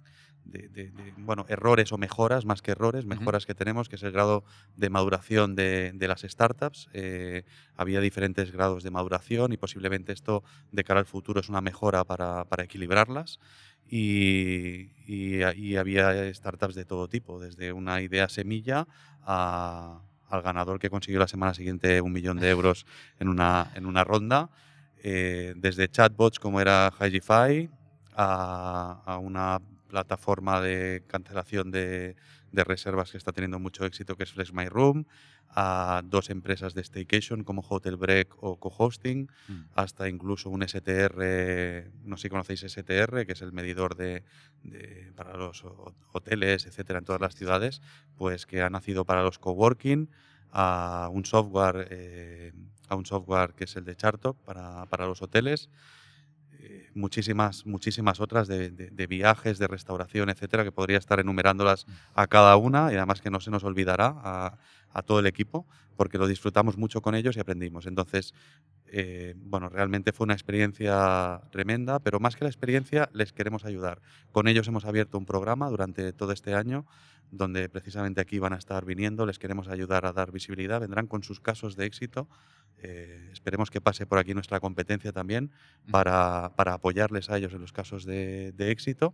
de, 0.45 0.91
bueno, 1.17 1.45
errores 1.47 1.91
o 1.91 1.97
mejoras, 1.97 2.45
más 2.45 2.61
que 2.61 2.71
errores, 2.71 3.05
mejoras 3.05 3.45
que 3.45 3.55
tenemos, 3.55 3.89
que 3.89 3.95
es 3.95 4.03
el 4.03 4.11
grado 4.11 4.43
de 4.75 4.89
maduración 4.89 5.55
de, 5.55 5.93
las 6.07 6.21
startups. 6.21 6.89
Eh, 6.93 7.43
había 7.75 8.01
diferentes 8.01 8.51
grados 8.51 8.83
de 8.83 8.91
maduración 8.91 9.53
y 9.53 9.57
posiblemente 9.57 10.13
esto 10.13 10.43
de 10.71 10.83
cara 10.83 10.99
al 10.99 11.05
futuro 11.05 11.39
es 11.39 11.49
una 11.49 11.61
mejora 11.61 12.03
para, 12.03 12.45
equilibrarlas. 12.59 13.39
Y, 13.87 14.91
y, 15.05 15.75
había 15.75 16.33
startups 16.33 16.75
de 16.75 16.85
todo 16.85 17.07
tipo, 17.07 17.39
desde 17.39 17.73
una 17.73 18.01
idea 18.01 18.29
semilla 18.29 18.87
al 19.25 20.41
ganador 20.41 20.79
que 20.79 20.89
consiguió 20.89 21.19
la 21.19 21.27
semana 21.27 21.53
siguiente 21.53 21.99
un 22.01 22.13
millón 22.13 22.39
de 22.39 22.49
euros 22.49 22.85
en 23.19 23.27
una, 23.27 23.71
en 23.75 23.85
una 23.85 24.03
ronda, 24.03 24.49
eh, 25.03 25.53
desde 25.57 25.89
chatbots 25.89 26.39
como 26.39 26.61
era 26.61 26.93
Higify 26.99 27.69
a, 28.15 29.01
a 29.05 29.17
una 29.17 29.59
plataforma 29.91 30.61
de 30.61 31.03
cancelación 31.07 31.69
de, 31.69 32.15
reservas 32.53 33.11
que 33.11 33.17
está 33.17 33.33
teniendo 33.33 33.59
mucho 33.59 33.85
éxito, 33.85 34.15
que 34.15 34.23
es 34.23 34.31
Flex 34.31 34.53
My 34.53 34.67
Room, 34.67 35.05
a 35.49 36.01
dos 36.05 36.29
empresas 36.29 36.73
de 36.73 36.81
staycation 36.81 37.43
como 37.43 37.61
Hotel 37.67 37.97
Break 37.97 38.41
o 38.41 38.57
Co-Hosting, 38.57 39.29
mm. 39.47 39.61
hasta 39.75 40.07
incluso 40.07 40.49
un 40.49 40.63
STR, 40.63 41.91
no 42.05 42.15
sé 42.15 42.23
si 42.23 42.29
conocéis 42.29 42.61
STR, 42.61 43.25
que 43.25 43.33
es 43.33 43.41
el 43.41 43.51
medidor 43.51 43.95
de, 43.95 44.23
para 45.15 45.35
los 45.35 45.65
hoteles, 46.13 46.65
etcétera, 46.65 46.99
en 46.99 47.05
todas 47.05 47.21
las 47.21 47.35
ciudades, 47.35 47.81
pues 48.15 48.45
que 48.45 48.61
ha 48.61 48.69
nacido 48.69 49.03
para 49.03 49.23
los 49.23 49.39
coworking, 49.39 50.09
a 50.53 51.09
un 51.11 51.25
software, 51.25 51.87
eh, 51.91 52.53
a 52.87 52.95
un 52.95 53.05
software 53.05 53.53
que 53.53 53.65
es 53.65 53.75
el 53.75 53.85
de 53.85 53.95
Chartok 53.95 54.37
para, 54.43 54.85
para 54.87 55.05
los 55.05 55.21
hoteles 55.21 55.69
muchísimas, 56.93 57.65
muchísimas 57.65 58.19
otras 58.19 58.47
de, 58.47 59.07
viajes, 59.07 59.59
de 59.59 59.67
restauración, 59.67 60.29
etcétera, 60.29 60.63
que 60.63 60.71
podría 60.71 60.97
estar 60.97 61.19
enumerándolas 61.19 61.85
a 62.15 62.27
cada 62.27 62.55
una 62.57 62.91
y 62.91 62.95
además 62.95 63.21
que 63.21 63.29
no 63.29 63.39
se 63.39 63.51
nos 63.51 63.63
olvidará 63.63 64.15
a, 64.23 64.57
todo 65.05 65.19
el 65.19 65.25
equipo 65.25 65.65
porque 65.95 66.17
lo 66.17 66.27
disfrutamos 66.27 66.77
mucho 66.77 67.01
con 67.01 67.15
ellos 67.15 67.37
y 67.37 67.39
aprendimos. 67.39 67.85
Entonces, 67.85 68.33
eh, 68.91 69.35
bueno, 69.37 69.69
realmente 69.69 70.11
fue 70.11 70.25
una 70.25 70.33
experiencia 70.33 71.41
tremenda, 71.51 71.99
pero 71.99 72.19
más 72.19 72.35
que 72.35 72.43
la 72.43 72.49
experiencia, 72.49 73.09
les 73.13 73.33
queremos 73.33 73.65
ayudar. 73.65 74.01
Con 74.31 74.47
ellos 74.47 74.67
hemos 74.67 74.85
abierto 74.85 75.17
un 75.17 75.25
programa 75.25 75.69
durante 75.69 76.13
todo 76.13 76.31
este 76.31 76.53
año 76.53 76.85
donde 77.31 77.69
precisamente 77.69 78.19
aquí 78.19 78.39
van 78.39 78.51
a 78.51 78.57
estar 78.57 78.83
viniendo, 78.83 79.25
les 79.25 79.39
queremos 79.39 79.69
ayudar 79.69 80.05
a 80.05 80.11
dar 80.11 80.33
visibilidad, 80.33 80.81
vendrán 80.81 81.07
con 81.07 81.23
sus 81.23 81.39
casos 81.39 81.77
de 81.77 81.85
éxito 81.85 82.27
eh, 82.83 83.29
esperemos 83.31 83.69
que 83.69 83.79
pase 83.79 84.07
por 84.07 84.17
aquí 84.17 84.33
nuestra 84.33 84.59
competencia 84.59 85.11
también 85.11 85.51
para, 85.91 86.45
apoyarles 86.45 87.29
a 87.29 87.37
ellos 87.37 87.53
en 87.53 87.61
los 87.61 87.71
casos 87.71 88.05
de, 88.05 88.53
éxito. 88.57 89.13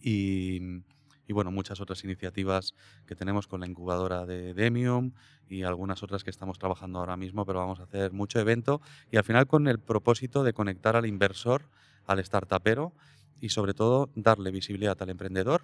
Y, 0.00 0.82
y 1.26 1.32
bueno, 1.32 1.50
muchas 1.50 1.80
otras 1.80 2.02
iniciativas 2.04 2.74
que 3.06 3.14
tenemos 3.14 3.46
con 3.46 3.60
la 3.60 3.66
incubadora 3.66 4.26
de 4.26 4.54
Demium 4.54 5.12
y 5.48 5.62
algunas 5.62 6.02
otras 6.02 6.24
que 6.24 6.30
estamos 6.30 6.58
trabajando 6.58 6.98
ahora 6.98 7.16
mismo, 7.16 7.44
pero 7.44 7.60
vamos 7.60 7.80
a 7.80 7.84
hacer 7.84 8.12
mucho 8.12 8.40
evento 8.40 8.80
y 9.10 9.16
al 9.16 9.24
final 9.24 9.46
con 9.46 9.68
el 9.68 9.78
propósito 9.78 10.44
de 10.44 10.52
conectar 10.52 10.96
al 10.96 11.06
inversor, 11.06 11.68
al 12.06 12.24
startupero 12.24 12.92
y 13.40 13.50
sobre 13.50 13.74
todo 13.74 14.10
darle 14.14 14.50
visibilidad 14.50 15.00
al 15.02 15.10
emprendedor, 15.10 15.62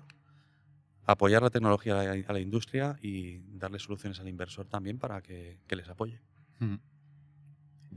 apoyar 1.07 1.43
la 1.43 1.51
tecnología 1.51 2.01
a 2.01 2.33
la, 2.33 2.41
industria 2.41 2.99
y 3.01 3.39
darle 3.57 3.79
soluciones 3.79 4.21
al 4.21 4.29
inversor 4.29 4.67
también 4.67 4.99
para 4.99 5.23
que, 5.23 5.59
les 5.69 5.89
apoye. 5.89 6.21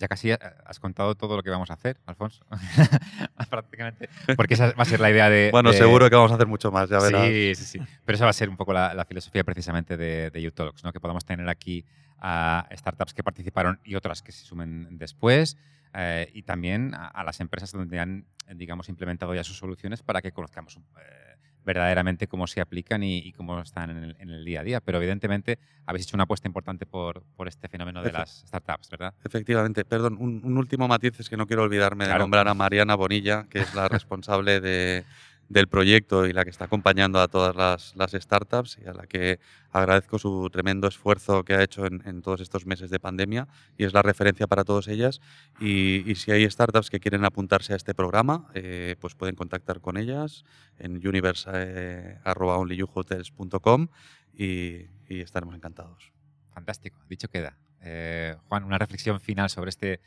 Ya 0.01 0.07
casi 0.07 0.31
has 0.31 0.79
contado 0.79 1.13
todo 1.13 1.37
lo 1.37 1.43
que 1.43 1.51
vamos 1.51 1.69
a 1.69 1.75
hacer, 1.75 1.99
Alfonso. 2.07 2.43
Prácticamente. 3.51 4.09
Porque 4.35 4.55
esa 4.55 4.71
va 4.71 4.81
a 4.81 4.85
ser 4.85 4.99
la 4.99 5.11
idea 5.11 5.29
de. 5.29 5.49
Bueno, 5.51 5.71
seguro 5.73 6.09
que 6.09 6.15
vamos 6.15 6.31
a 6.31 6.35
hacer 6.35 6.47
mucho 6.47 6.71
más, 6.71 6.89
ya 6.89 6.99
verás. 6.99 7.27
Sí, 7.27 7.53
sí, 7.53 7.65
sí. 7.65 7.79
Pero 8.03 8.15
esa 8.15 8.25
va 8.25 8.31
a 8.31 8.33
ser 8.33 8.49
un 8.49 8.57
poco 8.57 8.73
la, 8.73 9.05
filosofía 9.07 9.43
precisamente 9.43 9.97
de, 9.97 10.31
de 10.31 10.47
Utalks, 10.47 10.83
¿no? 10.83 10.91
Que 10.91 10.99
podamos 10.99 11.23
tener 11.23 11.47
aquí 11.49 11.85
a 12.19 12.67
startups 12.71 13.13
que 13.13 13.21
participaron 13.21 13.79
y 13.83 13.93
otras 13.93 14.23
que 14.23 14.31
se 14.31 14.43
sumen 14.43 14.97
después. 14.97 15.55
Eh, 15.93 16.31
y 16.33 16.41
también 16.41 16.93
a, 16.95 17.23
las 17.23 17.39
empresas 17.39 17.71
donde 17.71 17.99
han, 17.99 18.25
digamos, 18.55 18.89
implementado 18.89 19.35
ya 19.35 19.43
sus 19.43 19.57
soluciones 19.57 20.01
para 20.01 20.23
que 20.23 20.31
conozcamos 20.31 20.77
eh, 20.77 21.35
verdaderamente 21.65 22.27
cómo 22.27 22.47
se 22.47 22.61
aplican 22.61 23.03
y, 23.03 23.31
cómo 23.33 23.59
están 23.61 24.15
en 24.19 24.29
el, 24.29 24.45
día 24.45 24.61
a 24.61 24.63
día. 24.63 24.81
Pero 24.81 24.97
evidentemente 24.97 25.59
habéis 25.85 26.05
hecho 26.05 26.17
una 26.17 26.23
apuesta 26.23 26.47
importante 26.47 26.85
por, 26.85 27.23
por 27.35 27.47
este 27.47 27.67
fenómeno 27.67 28.01
de 28.01 28.11
las 28.11 28.43
startups, 28.47 28.89
¿verdad? 28.89 29.13
Efectivamente. 29.23 29.85
Perdón, 29.85 30.17
un, 30.19 30.57
último 30.57 30.87
matiz 30.87 31.19
es 31.19 31.29
que 31.29 31.37
no 31.37 31.47
quiero 31.47 31.63
olvidarme 31.63 32.07
de 32.07 32.17
nombrar 32.17 32.47
a 32.47 32.53
Mariana 32.53 32.95
Bonilla, 32.95 33.45
que 33.49 33.59
es 33.59 33.73
la 33.73 33.87
responsable 33.87 34.59
de, 34.59 35.05
del 35.51 35.67
proyecto 35.67 36.25
y 36.25 36.33
la 36.33 36.43
que 36.45 36.49
está 36.49 36.65
acompañando 36.65 37.19
a 37.19 37.27
todas 37.27 37.55
las, 37.55 37.93
startups 38.11 38.79
y 38.83 38.87
a 38.87 38.93
la 38.93 39.05
que 39.05 39.39
agradezco 39.71 40.17
su 40.17 40.49
tremendo 40.49 40.87
esfuerzo 40.87 41.43
que 41.43 41.53
ha 41.55 41.61
hecho 41.61 41.85
en, 41.85 42.21
todos 42.21 42.39
estos 42.39 42.65
meses 42.65 42.89
de 42.89 42.97
pandemia 42.99 43.49
y 43.77 43.83
es 43.83 43.91
la 43.93 44.01
referencia 44.01 44.47
para 44.47 44.63
todas 44.63 44.87
ellas. 44.87 45.19
Y, 45.59 46.15
si 46.15 46.31
hay 46.31 46.49
startups 46.49 46.89
que 46.89 47.01
quieren 47.01 47.25
apuntarse 47.25 47.73
a 47.73 47.75
este 47.75 47.93
programa, 47.93 48.47
eh, 48.53 48.95
pues 48.99 49.13
pueden 49.15 49.35
contactar 49.35 49.81
con 49.81 49.97
ellas 49.97 50.45
en 50.79 51.05
universe.onlyuhotels.com 51.05 53.87
y, 54.33 54.85
y 55.09 55.19
estaremos 55.21 55.55
encantados. 55.55 56.13
Fantástico, 56.53 57.01
dicho 57.09 57.27
queda. 57.27 57.57
Eh, 57.81 58.37
Juan, 58.47 58.63
una 58.63 58.77
reflexión 58.77 59.19
final 59.19 59.49
sobre 59.49 59.69
este 59.69 59.99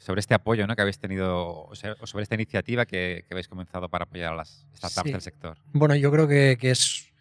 sobre 0.00 0.20
este 0.20 0.34
apoyo 0.34 0.66
¿no? 0.66 0.74
que 0.74 0.82
habéis 0.82 0.98
tenido, 0.98 1.66
o, 1.68 1.74
sobre 1.74 2.22
esta 2.22 2.34
iniciativa 2.34 2.86
que, 2.86 3.26
habéis 3.30 3.48
comenzado 3.48 3.88
para 3.88 4.04
apoyar 4.04 4.32
a 4.32 4.36
las 4.36 4.66
startups 4.74 5.12
del 5.12 5.20
sector. 5.20 5.58
Bueno, 5.72 5.94
yo 5.94 6.10
creo 6.10 6.26
que, 6.26 6.56
es 6.62 7.12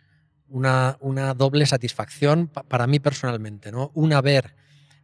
una, 0.48 0.98
doble 1.36 1.66
satisfacción 1.66 2.48
para 2.48 2.88
mí 2.88 3.00
personalmente. 3.00 3.72
¿no? 3.72 3.92
Una, 3.94 4.22
ver 4.22 4.56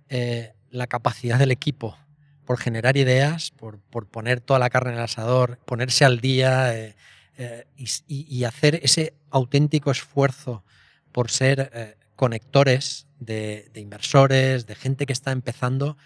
eh, 0.08 0.54
la 0.72 0.88
capacidad 0.88 1.38
del 1.38 1.52
equipo 1.52 1.98
por 2.46 2.58
generar 2.58 2.96
ideas, 2.96 3.52
por, 3.52 3.80
poner 4.08 4.40
toda 4.40 4.60
la 4.60 4.70
carne 4.70 4.92
en 4.92 4.98
el 4.98 5.04
asador, 5.04 5.60
ponerse 5.66 6.06
al 6.06 6.22
día 6.22 6.78
eh, 6.78 6.96
eh, 7.38 7.66
y, 7.76 8.44
hacer 8.46 8.80
ese 8.84 9.16
auténtico 9.32 9.92
esfuerzo 9.92 10.64
por 11.12 11.30
ser 11.30 11.98
conectores 12.16 13.08
de, 13.20 13.70
de, 13.74 13.82
inversores, 13.82 14.66
de 14.66 14.76
gente 14.76 15.06
que 15.06 15.14
está 15.14 15.32
empezando 15.32 15.98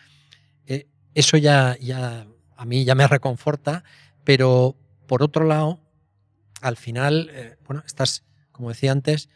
eso 1.14 1.38
ya, 1.38 1.78
ya 1.80 2.28
a 2.56 2.66
mí 2.66 2.86
ya 2.86 2.96
me 2.96 3.08
reconforta, 3.08 3.84
pero 4.24 4.76
por 5.08 5.24
otro 5.24 5.46
lado, 5.46 5.80
al 6.62 6.78
final, 6.78 7.30
eh, 7.32 7.58
bueno, 7.66 7.84
estás, 7.86 8.24
como 8.52 8.70
decía 8.70 8.92
antes, 8.92 9.30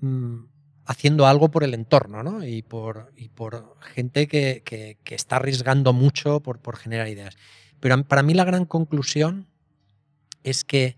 mm, 0.00 0.44
haciendo 0.84 1.26
algo 1.26 1.50
por 1.50 1.64
el 1.64 1.74
entorno, 1.74 2.22
¿no? 2.22 2.44
Y 2.44 2.62
por, 2.62 3.12
y 3.16 3.28
por 3.28 3.76
gente 3.80 4.28
que, 4.28 4.62
que, 4.64 4.96
está 5.14 5.36
arriesgando 5.36 5.92
mucho 5.92 6.40
por, 6.40 6.60
por, 6.60 6.76
generar 6.76 7.08
ideas. 7.08 7.36
Pero 7.80 8.02
para 8.04 8.22
mí 8.22 8.34
la 8.34 8.44
gran 8.44 8.66
conclusión 8.66 9.48
es 10.44 10.64
que, 10.64 10.96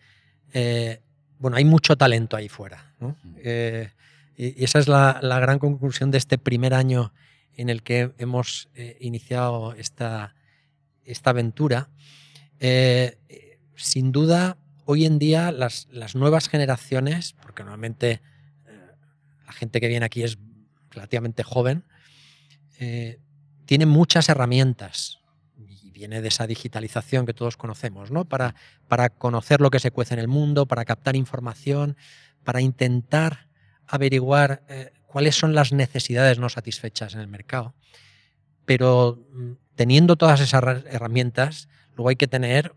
eh, 0.52 1.00
bueno, 1.38 1.56
hay 1.56 1.64
mucho 1.64 1.96
talento 1.96 2.36
ahí 2.36 2.48
fuera, 2.48 2.94
¿no? 3.00 3.16
Eh, 3.38 3.90
y 4.36 4.62
esa 4.62 4.78
es 4.78 4.88
la, 4.88 5.18
la, 5.22 5.40
gran 5.40 5.58
conclusión 5.58 6.10
de 6.10 6.18
este 6.18 6.38
primer 6.38 6.74
año 6.74 7.12
en 7.54 7.68
el 7.68 7.82
que 7.82 8.12
hemos 8.18 8.68
eh, 8.74 8.96
iniciado 9.00 9.74
esta, 9.74 10.34
esta 11.04 11.30
aventura. 11.30 11.90
Eh, 12.60 13.18
sin 13.76 14.12
duda, 14.12 14.58
hoy 14.84 15.04
en 15.04 15.18
día 15.18 15.52
las, 15.52 15.88
nuevas 16.14 16.48
generaciones, 16.48 17.34
porque 17.42 17.62
normalmente 17.62 18.10
eh, 18.10 18.20
la 19.46 19.52
gente 19.52 19.80
que 19.80 19.88
viene 19.88 20.06
aquí 20.06 20.22
es 20.22 20.38
relativamente 20.90 21.42
joven, 21.42 21.84
tiene 23.66 23.86
muchas 23.86 24.28
herramientas 24.28 25.18
y 25.56 25.90
viene 25.90 26.22
de 26.22 26.28
esa 26.28 26.46
digitalización 26.46 27.26
que 27.26 27.34
todos 27.34 27.56
conocemos, 27.56 28.12
¿no? 28.12 28.24
Para, 28.24 28.54
para 28.86 29.08
conocer 29.08 29.60
lo 29.60 29.70
que 29.70 29.80
se 29.80 29.90
cuece 29.90 30.14
en 30.14 30.20
el 30.20 30.28
mundo, 30.28 30.66
para 30.66 30.84
captar 30.84 31.16
información, 31.16 31.96
para 32.44 32.60
intentar 32.60 33.48
averiguar 33.88 34.62
cuáles 35.18 35.34
son 35.34 35.52
las 35.52 35.72
necesidades 35.72 36.38
no 36.38 36.48
satisfechas 36.48 37.14
en 37.14 37.20
el 37.20 37.26
mercado. 37.26 37.74
Pero 38.64 39.18
mm, 39.32 39.50
teniendo 39.74 40.14
todas 40.14 40.38
esas 40.38 40.62
herramientas, 40.86 41.68
luego 41.96 42.10
hay 42.10 42.14
que 42.14 42.28
tener 42.28 42.72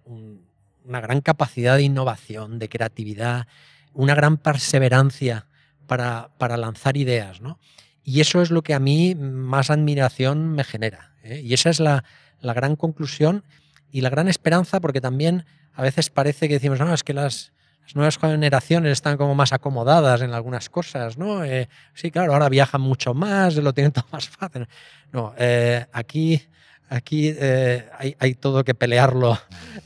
una 0.84 1.02
gran 1.02 1.22
capacidad 1.22 1.78
de 1.78 1.84
innovación, 1.84 2.58
de 2.58 2.68
creatividad, 2.68 3.46
una 3.94 4.16
gran 4.16 4.38
perseverancia 4.38 5.46
para, 5.86 6.32
lanzar 6.58 6.98
ideas. 6.98 7.42
¿no? 7.42 7.60
Y 8.04 8.22
eso 8.22 8.42
es 8.42 8.50
lo 8.50 8.64
que 8.64 8.74
a 8.74 8.80
mí 8.80 9.14
más 9.14 9.70
admiración 9.70 10.52
me 10.54 10.64
genera. 10.64 11.14
¿eh? 11.22 11.42
Y 11.46 11.54
esa 11.54 11.70
es 11.70 11.80
la, 11.80 12.04
la, 12.40 12.56
gran 12.56 12.76
conclusión 12.76 13.44
y 13.92 14.02
la 14.02 14.10
gran 14.10 14.28
esperanza, 14.28 14.80
porque 14.80 15.00
también 15.00 15.46
a 15.74 15.84
veces 15.84 16.10
parece 16.10 16.48
que 16.48 16.56
decimos, 16.56 16.80
no, 16.80 16.92
es 16.92 17.04
que 17.04 17.14
las, 17.14 17.54
nuevas 17.96 18.18
generaciones 18.18 18.92
están 18.94 19.18
como 19.18 19.36
más 19.36 19.54
acomodadas 19.54 20.22
en 20.22 20.34
algunas 20.34 20.70
cosas, 20.70 21.18
¿no? 21.18 21.44
Eh, 21.44 21.68
sí, 21.94 22.12
claro, 22.12 22.34
ahora 22.34 22.50
viajan 22.50 22.82
mucho 22.82 23.14
más, 23.14 23.56
lo 23.56 23.74
tienen 23.74 23.92
todo 23.94 24.06
más 24.12 24.30
fácil. 24.30 24.68
No, 25.12 25.34
eh, 25.38 25.86
aquí, 25.92 26.42
aquí 26.90 27.34
eh, 27.36 27.86
hay, 28.20 28.34
todo 28.36 28.64
que 28.64 28.76
pelearlo 28.76 29.38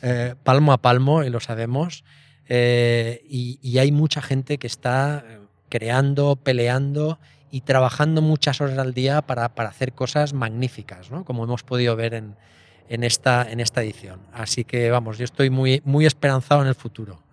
palmo 0.43 0.73
a 0.73 0.77
palmo 0.77 1.23
y 1.23 1.29
lo 1.29 1.39
sabemos. 1.39 2.03
Y, 2.47 3.77
hay 3.77 3.91
mucha 3.91 4.21
gente 4.21 4.57
que 4.57 4.67
está 4.67 5.23
creando, 5.69 6.35
peleando 6.35 7.19
y 7.49 7.61
trabajando 7.61 8.21
muchas 8.21 8.61
horas 8.61 8.77
al 8.77 8.93
día 8.93 9.21
para, 9.21 9.45
hacer 9.45 9.93
cosas 9.93 10.33
magníficas, 10.33 11.09
¿no? 11.09 11.25
Como 11.25 11.43
hemos 11.43 11.63
podido 11.63 11.95
ver 11.95 12.13
en, 12.13 12.35
en, 12.89 13.03
esta, 13.03 13.49
en 13.49 13.59
esta 13.59 13.81
edición. 13.81 14.19
Así 14.31 14.63
que 14.63 14.91
vamos, 14.91 15.17
yo 15.17 15.23
estoy 15.23 15.49
muy, 15.49 15.81
muy 15.85 16.05
esperanzado 16.05 16.61
en 16.61 16.67
el 16.67 16.75
futuro 16.75 17.25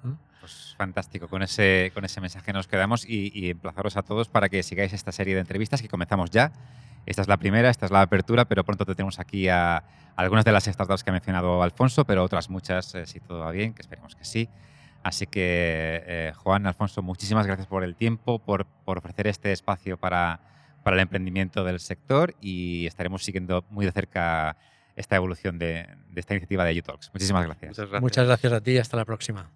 fantástico. 0.77 1.29
Con 1.29 1.43
ese, 1.43 1.91
con 1.95 2.05
ese 2.05 2.21
mensaje 2.21 2.53
nos 2.53 2.67
quedamos 2.67 3.05
y, 3.09 3.51
emplazaros 3.51 3.97
a 3.97 4.03
todos 4.03 4.29
para 4.29 4.49
que 4.49 4.63
sigáis 4.63 4.93
esta 4.93 5.13
serie 5.13 5.35
de 5.35 5.41
entrevistas 5.41 5.83
que 5.83 5.89
comenzamos 5.89 6.31
ya. 6.31 6.53
Esta 7.07 7.23
es 7.23 7.29
la 7.29 7.37
primera, 7.37 7.71
esta 7.71 7.87
es 7.87 7.93
la 7.93 8.03
apertura, 8.03 8.45
pero 8.45 8.65
pronto 8.65 8.85
te 8.85 8.95
tenemos 8.95 9.19
aquí 9.19 9.49
a, 9.49 9.85
algunas 10.17 10.45
de 10.45 10.53
las 10.53 10.65
startups 10.65 11.03
que 11.03 11.11
ha 11.11 11.13
mencionado 11.13 11.63
Alfonso, 11.63 12.05
pero 12.05 12.23
otras 12.23 12.49
muchas, 12.49 12.95
eh, 12.95 13.07
si 13.07 13.21
todo 13.21 13.41
va 13.41 13.51
bien, 13.51 13.75
que 13.75 13.83
esperemos 13.83 14.15
que 14.15 14.25
sí. 14.25 14.49
Así 15.03 15.27
que, 15.27 16.03
eh, 16.07 16.33
Juan, 16.37 16.67
Alfonso, 16.67 17.03
muchísimas 17.03 17.47
gracias 17.47 17.67
por 17.67 17.83
el 17.83 17.97
tiempo, 17.97 18.39
por, 18.39 18.67
por 18.67 18.99
ofrecer 18.99 19.27
este 19.27 19.51
espacio 19.51 19.97
para, 19.97 20.41
para, 20.85 20.95
el 20.95 21.01
emprendimiento 21.03 21.65
del 21.65 21.81
sector 21.81 22.37
y 22.41 22.87
estaremos 22.87 23.25
siguiendo 23.25 23.65
muy 23.71 23.85
de 23.85 23.93
cerca 23.93 24.57
esta 24.95 25.17
evolución 25.17 25.59
de, 25.59 25.89
de 26.11 26.21
esta 26.21 26.35
iniciativa 26.35 26.65
de 26.65 26.79
UTalks. 26.79 27.11
Muchísimas 27.13 27.45
gracias. 27.47 28.01
Muchas 28.01 28.27
gracias 28.27 28.53
a 28.53 28.61
ti 28.61 28.73
y 28.73 28.79
hasta 28.79 28.97
la 28.97 29.05
próxima. 29.05 29.51